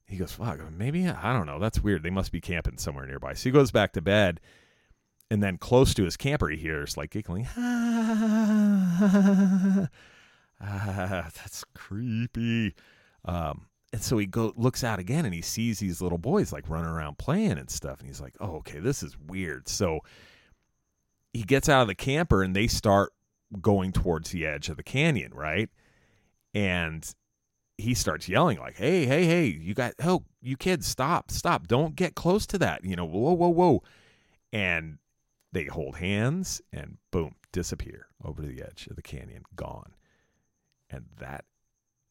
[0.08, 1.60] He goes, fuck, maybe, I don't know.
[1.60, 2.04] That's weird.
[2.04, 3.34] They must be camping somewhere nearby.
[3.34, 4.40] So he goes back to bed.
[5.32, 7.48] And then close to his camper, he hears like giggling.
[10.62, 12.76] Ah, that's creepy.
[13.26, 16.70] Um, and so he go looks out again and he sees these little boys like
[16.70, 18.00] running around playing and stuff.
[18.00, 19.68] And he's like, oh, okay, this is weird.
[19.68, 20.00] So
[21.34, 23.12] he gets out of the camper and they start
[23.62, 25.70] going towards the edge of the canyon, right?
[26.54, 27.06] And
[27.78, 29.46] he starts yelling like, "Hey, hey, hey!
[29.46, 31.68] You got oh, you kids, stop, stop!
[31.68, 32.84] Don't get close to that!
[32.84, 33.84] You know, whoa, whoa, whoa!"
[34.54, 35.00] And
[35.52, 39.94] they hold hands and boom, disappear over the edge of the canyon, gone.
[40.90, 41.46] And that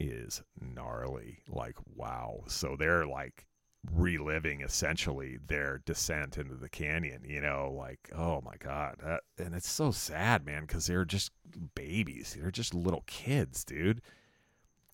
[0.01, 1.43] is gnarly.
[1.49, 2.45] Like, wow.
[2.47, 3.47] So they're like
[3.93, 8.97] reliving essentially their descent into the canyon, you know, like, oh my God.
[9.05, 11.31] That, and it's so sad, man, because they're just
[11.75, 12.37] babies.
[12.39, 14.01] They're just little kids, dude.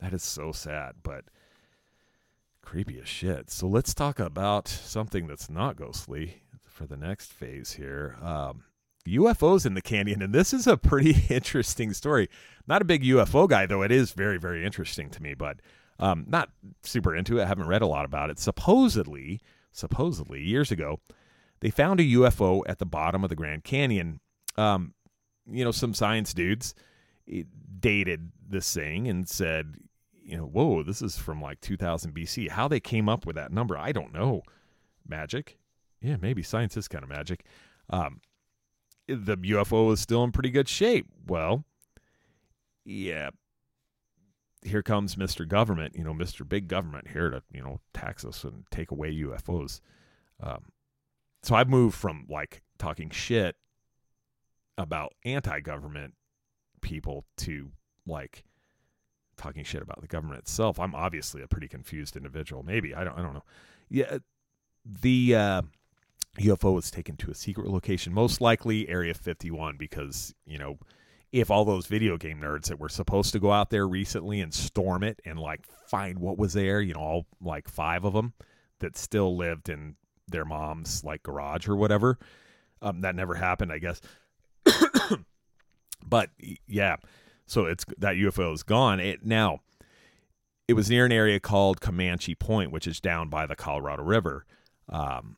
[0.01, 1.24] That is so sad, but
[2.62, 3.51] creepy as shit.
[3.51, 8.16] So let's talk about something that's not ghostly for the next phase here.
[8.22, 8.64] Um,
[9.07, 12.28] UFOs in the canyon, and this is a pretty interesting story.
[12.66, 15.61] Not a big UFO guy, though it is very, very interesting to me, but
[15.98, 16.51] um, not
[16.82, 17.42] super into it.
[17.42, 18.38] I haven't read a lot about it.
[18.38, 19.40] Supposedly,
[19.72, 21.01] supposedly, years ago,
[21.61, 24.20] they found a UFO at the bottom of the Grand Canyon.
[24.57, 24.94] Um,
[25.51, 26.74] you know, some science dudes
[27.30, 27.42] eh,
[27.78, 29.74] dated this thing and said,
[30.22, 32.48] you know, whoa, this is from like 2000 BC.
[32.48, 34.42] How they came up with that number, I don't know.
[35.06, 35.58] Magic?
[36.00, 37.44] Yeah, maybe science is kind of magic.
[37.90, 38.20] Um,
[39.06, 41.06] the UFO is still in pretty good shape.
[41.26, 41.64] Well,
[42.84, 43.30] yeah.
[44.62, 45.48] Here comes Mr.
[45.48, 46.46] Government, you know, Mr.
[46.46, 49.80] Big Government here to, you know, tax us and take away UFOs.
[50.42, 50.66] Um,
[51.42, 53.56] so I've moved from like talking shit
[54.76, 56.14] about anti government
[56.80, 57.70] people to
[58.06, 58.44] like
[59.41, 60.78] talking shit about the government itself.
[60.78, 62.62] I'm obviously a pretty confused individual.
[62.62, 62.95] Maybe.
[62.95, 63.45] I don't I don't know.
[63.88, 64.18] Yeah.
[64.84, 65.62] The uh
[66.38, 70.78] UFO was taken to a secret location, most likely Area 51, because, you know,
[71.32, 74.53] if all those video game nerds that were supposed to go out there recently and
[74.53, 78.32] storm it and like find what was there, you know, all like five of them
[78.80, 79.97] that still lived in
[80.28, 82.18] their mom's like garage or whatever,
[82.82, 84.01] um, that never happened, I guess.
[86.07, 86.30] but
[86.66, 86.97] yeah,
[87.51, 89.01] so it's that UFO is gone.
[89.01, 89.61] It now
[90.68, 94.46] it was near an area called Comanche Point, which is down by the Colorado River.
[94.88, 95.36] Um,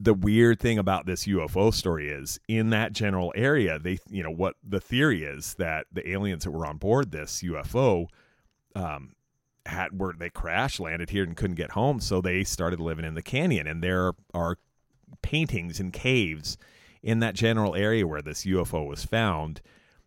[0.00, 4.30] the weird thing about this UFO story is in that general area, they, you know,
[4.30, 8.06] what the theory is that the aliens that were on board this UFO,
[8.74, 9.12] um,
[9.66, 13.14] had were they crash landed here and couldn't get home, so they started living in
[13.14, 13.66] the canyon.
[13.66, 14.56] And there are
[15.20, 16.56] paintings and caves
[17.02, 19.60] in that general area where this UFO was found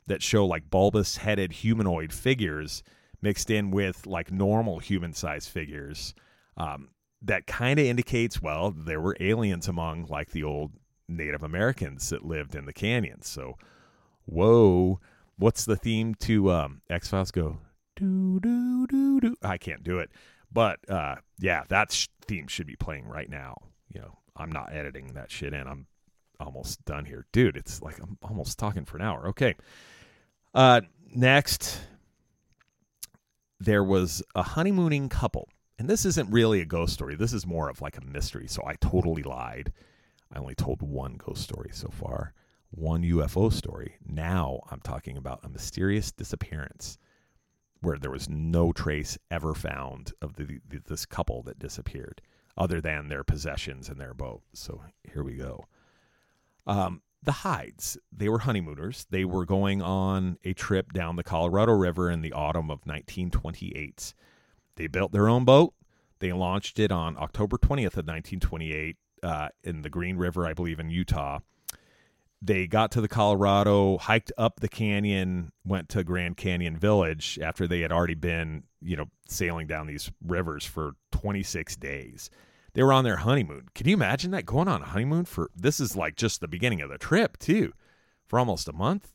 [0.09, 2.83] that show like bulbous headed humanoid figures
[3.21, 6.13] mixed in with like normal human sized figures.
[6.57, 6.89] Um,
[7.21, 10.71] that kind of indicates well there were aliens among like the old
[11.07, 13.27] Native Americans that lived in the canyons.
[13.27, 13.57] So,
[14.25, 14.99] whoa,
[15.37, 17.31] what's the theme to um, X Files?
[17.31, 17.57] Go
[17.95, 19.35] do do do do.
[19.41, 20.11] I can't do it,
[20.51, 23.57] but uh, yeah, that sh- theme should be playing right now.
[23.93, 25.67] You know, I'm not editing that shit in.
[25.67, 25.87] I'm
[26.39, 27.57] almost done here, dude.
[27.57, 29.27] It's like I'm almost talking for an hour.
[29.29, 29.55] Okay.
[30.53, 30.81] Uh,
[31.13, 31.81] next,
[33.59, 37.15] there was a honeymooning couple and this isn't really a ghost story.
[37.15, 38.47] This is more of like a mystery.
[38.47, 39.71] So I totally lied.
[40.31, 42.33] I only told one ghost story so far,
[42.69, 43.95] one UFO story.
[44.05, 46.97] Now I'm talking about a mysterious disappearance
[47.79, 52.21] where there was no trace ever found of the, the, this couple that disappeared
[52.57, 54.41] other than their possessions and their boat.
[54.53, 55.65] So here we go.
[56.67, 59.05] Um, the Hydes, they were honeymooners.
[59.09, 64.13] They were going on a trip down the Colorado River in the autumn of 1928
[64.79, 65.73] they built their own boat.
[66.19, 70.79] They launched it on October 20th of 1928 uh, in the Green River, I believe,
[70.79, 71.39] in Utah.
[72.41, 77.67] They got to the Colorado, hiked up the canyon, went to Grand Canyon Village after
[77.67, 82.29] they had already been, you know, sailing down these rivers for 26 days.
[82.73, 83.69] They were on their honeymoon.
[83.73, 86.81] Can you imagine that going on a honeymoon for this is like just the beginning
[86.81, 87.73] of the trip, too,
[88.27, 89.11] for almost a month?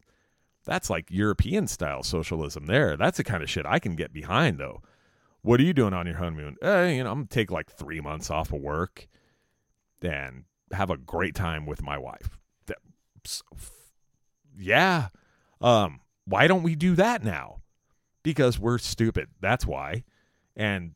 [0.65, 2.97] That's like European style socialism there.
[2.97, 4.83] That's the kind of shit I can get behind, though.
[5.43, 6.57] What are you doing on your honeymoon?
[6.63, 9.07] Eh, you know, I'm gonna take like three months off of work
[10.01, 12.39] and have a great time with my wife.
[14.57, 15.09] Yeah.
[15.61, 17.63] Um, why don't we do that now?
[18.23, 19.29] Because we're stupid.
[19.41, 20.05] That's why.
[20.57, 20.93] And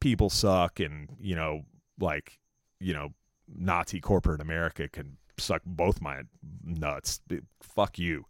[0.00, 1.62] people suck and, you know,
[1.98, 2.38] like,
[2.80, 3.10] you know,
[3.48, 6.22] Nazi corporate America can suck both my
[6.64, 7.20] nuts.
[7.62, 8.24] Fuck you.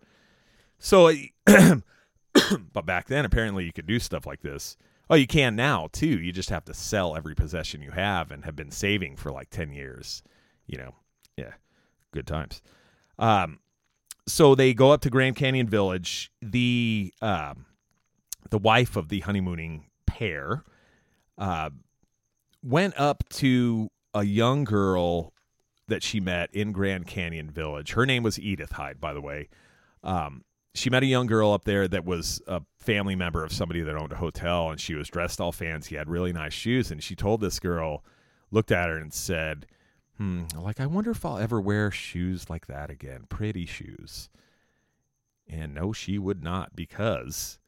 [0.79, 1.11] So,
[1.47, 4.77] but back then, apparently, you could do stuff like this.
[5.11, 6.07] Oh, you can now too.
[6.07, 9.51] You just have to sell every possession you have and have been saving for like
[9.51, 10.23] 10 years.
[10.67, 10.95] You know,
[11.37, 11.53] yeah,
[12.13, 12.61] good times.
[13.19, 13.61] Um,
[14.27, 16.31] so they go up to Grand Canyon Village.
[16.43, 17.65] The um,
[18.51, 20.65] the wife of the honeymooning pair
[21.39, 21.71] uh,
[22.63, 25.33] went up to a young girl
[25.89, 27.93] that she met in Grand Canyon Village.
[27.93, 29.49] Her name was Edith Hyde, by the way.
[30.03, 30.45] Um,
[30.75, 33.97] she met a young girl up there that was a family member of somebody that
[33.97, 37.17] owned a hotel, and she was dressed all fancy, had really nice shoes, and she
[37.17, 38.05] told this girl,
[38.51, 39.67] looked at her and said,
[40.17, 44.29] "Hmm, like I wonder if I'll ever wear shoes like that again, pretty shoes."
[45.49, 47.59] And no, she would not, because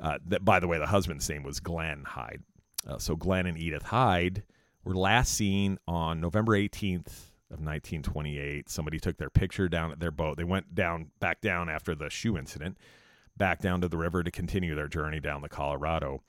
[0.00, 0.44] uh, that.
[0.44, 2.42] By the way, the husband's name was Glenn Hyde.
[2.86, 4.42] Uh, so Glenn and Edith Hyde
[4.84, 8.68] were last seen on November 18th of 1928.
[8.68, 10.36] Somebody took their picture down at their boat.
[10.36, 12.78] They went down back down after the shoe incident,
[13.36, 16.22] back down to the river to continue their journey down the Colorado.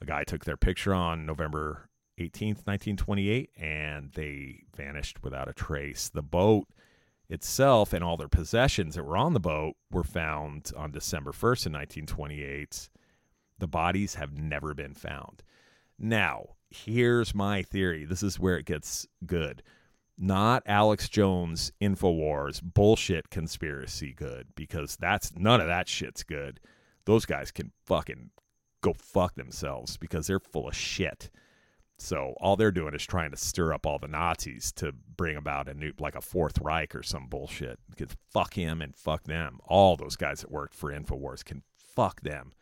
[0.00, 6.08] A guy took their picture on November 18th, 1928, and they vanished without a trace.
[6.08, 6.68] The boat
[7.28, 11.66] itself and all their possessions that were on the boat were found on December 1st
[11.66, 12.88] in 1928.
[13.58, 15.42] The bodies have never been found.
[15.98, 18.04] Now, here's my theory.
[18.04, 19.62] This is where it gets good.
[20.16, 26.60] Not Alex Jones InfoWars bullshit conspiracy good because that's none of that shit's good.
[27.04, 28.30] Those guys can fucking
[28.80, 31.30] go fuck themselves because they're full of shit.
[31.98, 35.68] So all they're doing is trying to stir up all the Nazis to bring about
[35.68, 37.78] a new, like a Fourth Reich or some bullshit.
[37.88, 39.58] Because fuck him and fuck them.
[39.64, 42.52] All those guys that worked for Infowars can fuck them.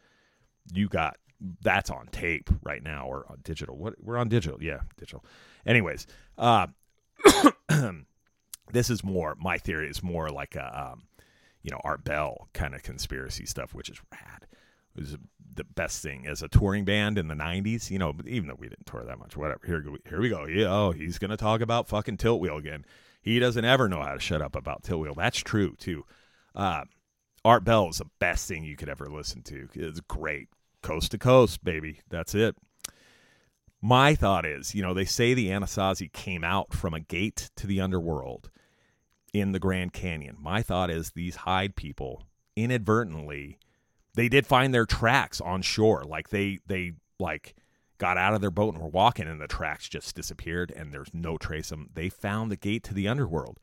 [0.73, 1.17] You got
[1.63, 3.77] that's on tape right now or on digital.
[3.77, 5.25] What we're on digital, yeah, digital.
[5.67, 6.07] Anyways,
[6.39, 6.69] uh,
[8.73, 11.05] this is more my theory is more like a um,
[11.63, 14.47] you know Art Bell kind of conspiracy stuff, which is rad.
[14.97, 15.17] It was
[15.55, 17.91] the best thing as a touring band in the '90s.
[17.91, 19.61] You know, even though we didn't tour that much, whatever.
[19.67, 20.47] Here, here we go.
[20.47, 22.85] Yeah, oh, he's gonna talk about fucking tilt wheel again.
[23.21, 25.15] He doesn't ever know how to shut up about tilt wheel.
[25.15, 26.05] That's true too.
[26.55, 26.85] Uh,
[27.45, 29.69] Art Bell is the best thing you could ever listen to.
[29.75, 30.49] It's great,
[30.83, 32.01] coast to coast, baby.
[32.09, 32.57] That's it.
[33.81, 37.67] My thought is, you know, they say the Anasazi came out from a gate to
[37.67, 38.51] the underworld
[39.33, 40.37] in the Grand Canyon.
[40.39, 42.25] My thought is these Hyde people
[42.55, 43.59] inadvertently
[44.15, 46.05] they did find their tracks on shore.
[46.05, 47.55] Like they they like
[47.99, 51.13] got out of their boat and were walking and the tracks just disappeared and there's
[51.13, 51.91] no trace of them.
[51.95, 53.59] They found the gate to the underworld.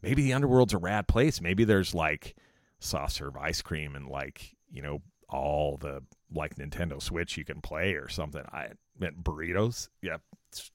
[0.00, 1.40] Maybe the underworld's a rad place.
[1.40, 2.34] Maybe there's like
[2.80, 5.02] soft serve ice cream and like, you know,
[5.32, 6.02] all the
[6.32, 8.42] like Nintendo Switch you can play or something.
[8.52, 8.68] I
[8.98, 9.88] meant burritos.
[10.00, 10.18] Yeah.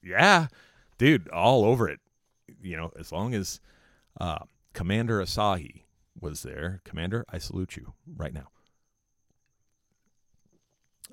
[0.03, 0.47] Yeah.
[0.97, 1.99] Dude, all over it.
[2.61, 3.59] You know, as long as
[4.19, 4.39] uh,
[4.73, 5.83] Commander Asahi
[6.19, 6.81] was there.
[6.83, 8.49] Commander, I salute you right now.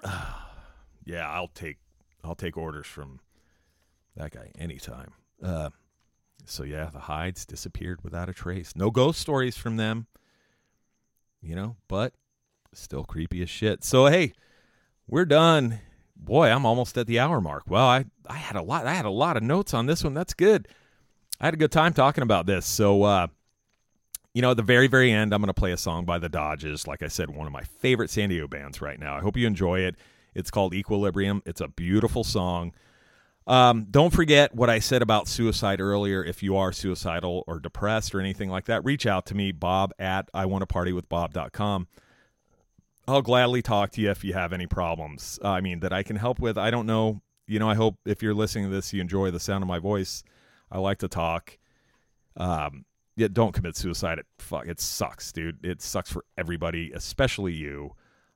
[1.04, 1.78] yeah, I'll take
[2.22, 3.20] I'll take orders from
[4.16, 5.12] that guy anytime.
[5.42, 5.70] Uh,
[6.46, 8.74] so yeah, the Hydes disappeared without a trace.
[8.76, 10.06] No ghost stories from them.
[11.42, 12.14] You know, but
[12.80, 13.84] still creepy as shit.
[13.84, 14.32] So hey,
[15.06, 15.80] we're done.
[16.16, 17.64] Boy, I'm almost at the hour mark.
[17.68, 20.14] Well, I I had a lot I had a lot of notes on this one.
[20.14, 20.68] That's good.
[21.40, 22.66] I had a good time talking about this.
[22.66, 23.26] So uh
[24.34, 26.28] you know, at the very, very end, I'm going to play a song by the
[26.28, 26.88] Dodges.
[26.88, 29.16] Like I said, one of my favorite San Diego bands right now.
[29.16, 29.94] I hope you enjoy it.
[30.34, 31.40] It's called Equilibrium.
[31.46, 32.72] It's a beautiful song.
[33.46, 36.24] Um, don't forget what I said about suicide earlier.
[36.24, 39.92] If you are suicidal or depressed or anything like that, reach out to me, bob
[39.98, 41.86] at I want to party with bob.com.
[43.06, 45.38] I'll gladly talk to you if you have any problems.
[45.42, 46.56] Uh, I mean, that I can help with.
[46.56, 47.20] I don't know.
[47.46, 49.78] You know, I hope if you're listening to this, you enjoy the sound of my
[49.78, 50.22] voice.
[50.70, 51.58] I like to talk.
[52.36, 52.84] Um,
[53.16, 54.18] yeah, don't commit suicide.
[54.18, 55.64] It fuck, it sucks, dude.
[55.64, 57.92] It sucks for everybody, especially you.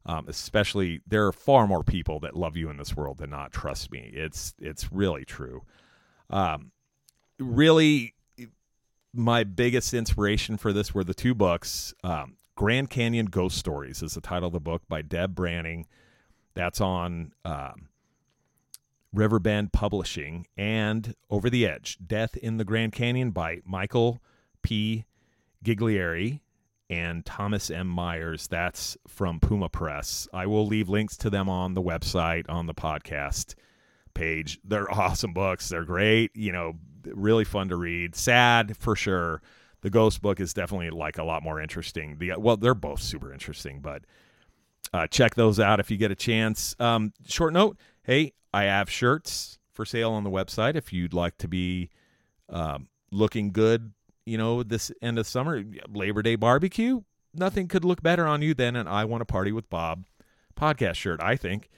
[0.06, 3.52] Um, especially there are far more people that love you in this world than not.
[3.52, 5.62] Trust me, it's it's really true.
[6.30, 6.70] Um,
[7.38, 8.14] really,
[9.12, 11.92] my biggest inspiration for this were the two books.
[12.04, 15.86] Um, Grand Canyon Ghost Stories is the title of the book by Deb Branning.
[16.54, 17.88] That's on um,
[19.12, 24.20] Riverbend Publishing and Over the Edge: Death in the Grand Canyon by Michael
[24.62, 25.04] P.
[25.64, 26.40] Ghiglieri
[26.90, 27.86] and Thomas M.
[27.86, 28.48] Myers.
[28.48, 30.26] That's from Puma Press.
[30.34, 33.54] I will leave links to them on the website, on the podcast
[34.14, 34.58] page.
[34.64, 35.68] They're awesome books.
[35.68, 36.72] They're great, you know,
[37.04, 38.16] really fun to read.
[38.16, 39.42] Sad for sure.
[39.80, 42.16] The Ghost book is definitely like a lot more interesting.
[42.18, 44.02] The well, they're both super interesting, but
[44.92, 46.74] uh, check those out if you get a chance.
[46.80, 50.74] Um, short note: Hey, I have shirts for sale on the website.
[50.74, 51.90] If you'd like to be
[52.48, 53.92] um, looking good
[54.28, 57.00] you know, this end of summer, Labor Day barbecue,
[57.32, 60.04] nothing could look better on you than an I Want to Party with Bob
[60.54, 61.70] podcast shirt, I think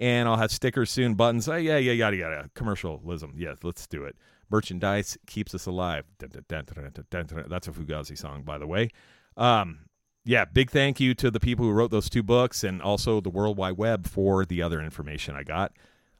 [0.00, 1.48] and I'll have stickers soon, buttons.
[1.48, 2.50] Oh, yeah, yeah, yada, yada.
[2.54, 3.34] Commercialism.
[3.36, 4.16] Yes, let's do it.
[4.50, 6.04] Merchandise keeps us alive.
[6.18, 6.64] Dun, dun,
[7.10, 8.90] dun, That's a Fugazi song, by the way.
[9.36, 9.80] Um,
[10.24, 13.30] yeah, big thank you to the people who wrote those two books and also the
[13.30, 15.72] World Wide Web for the other information I got.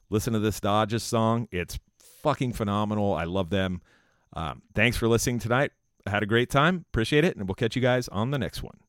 [0.09, 1.47] Listen to this Dodges song.
[1.51, 1.79] It's
[2.23, 3.13] fucking phenomenal.
[3.13, 3.81] I love them.
[4.33, 5.71] Um, thanks for listening tonight.
[6.07, 6.85] Had a great time.
[6.89, 7.35] Appreciate it.
[7.35, 8.88] And we'll catch you guys on the next one.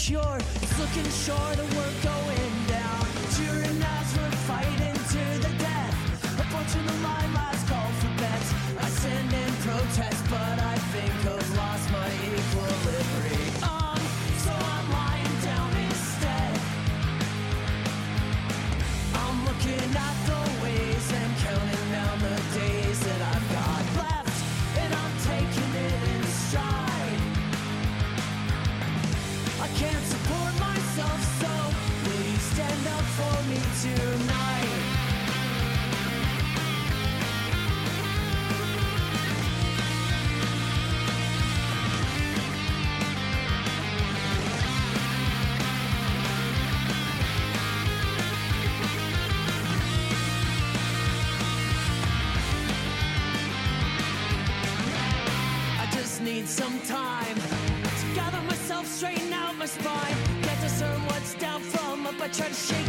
[0.00, 0.38] insecure.
[0.62, 2.39] It's looking short of we're going.
[59.70, 60.16] spine.
[60.42, 62.20] Can't discern what's down from up.
[62.20, 62.79] I try to.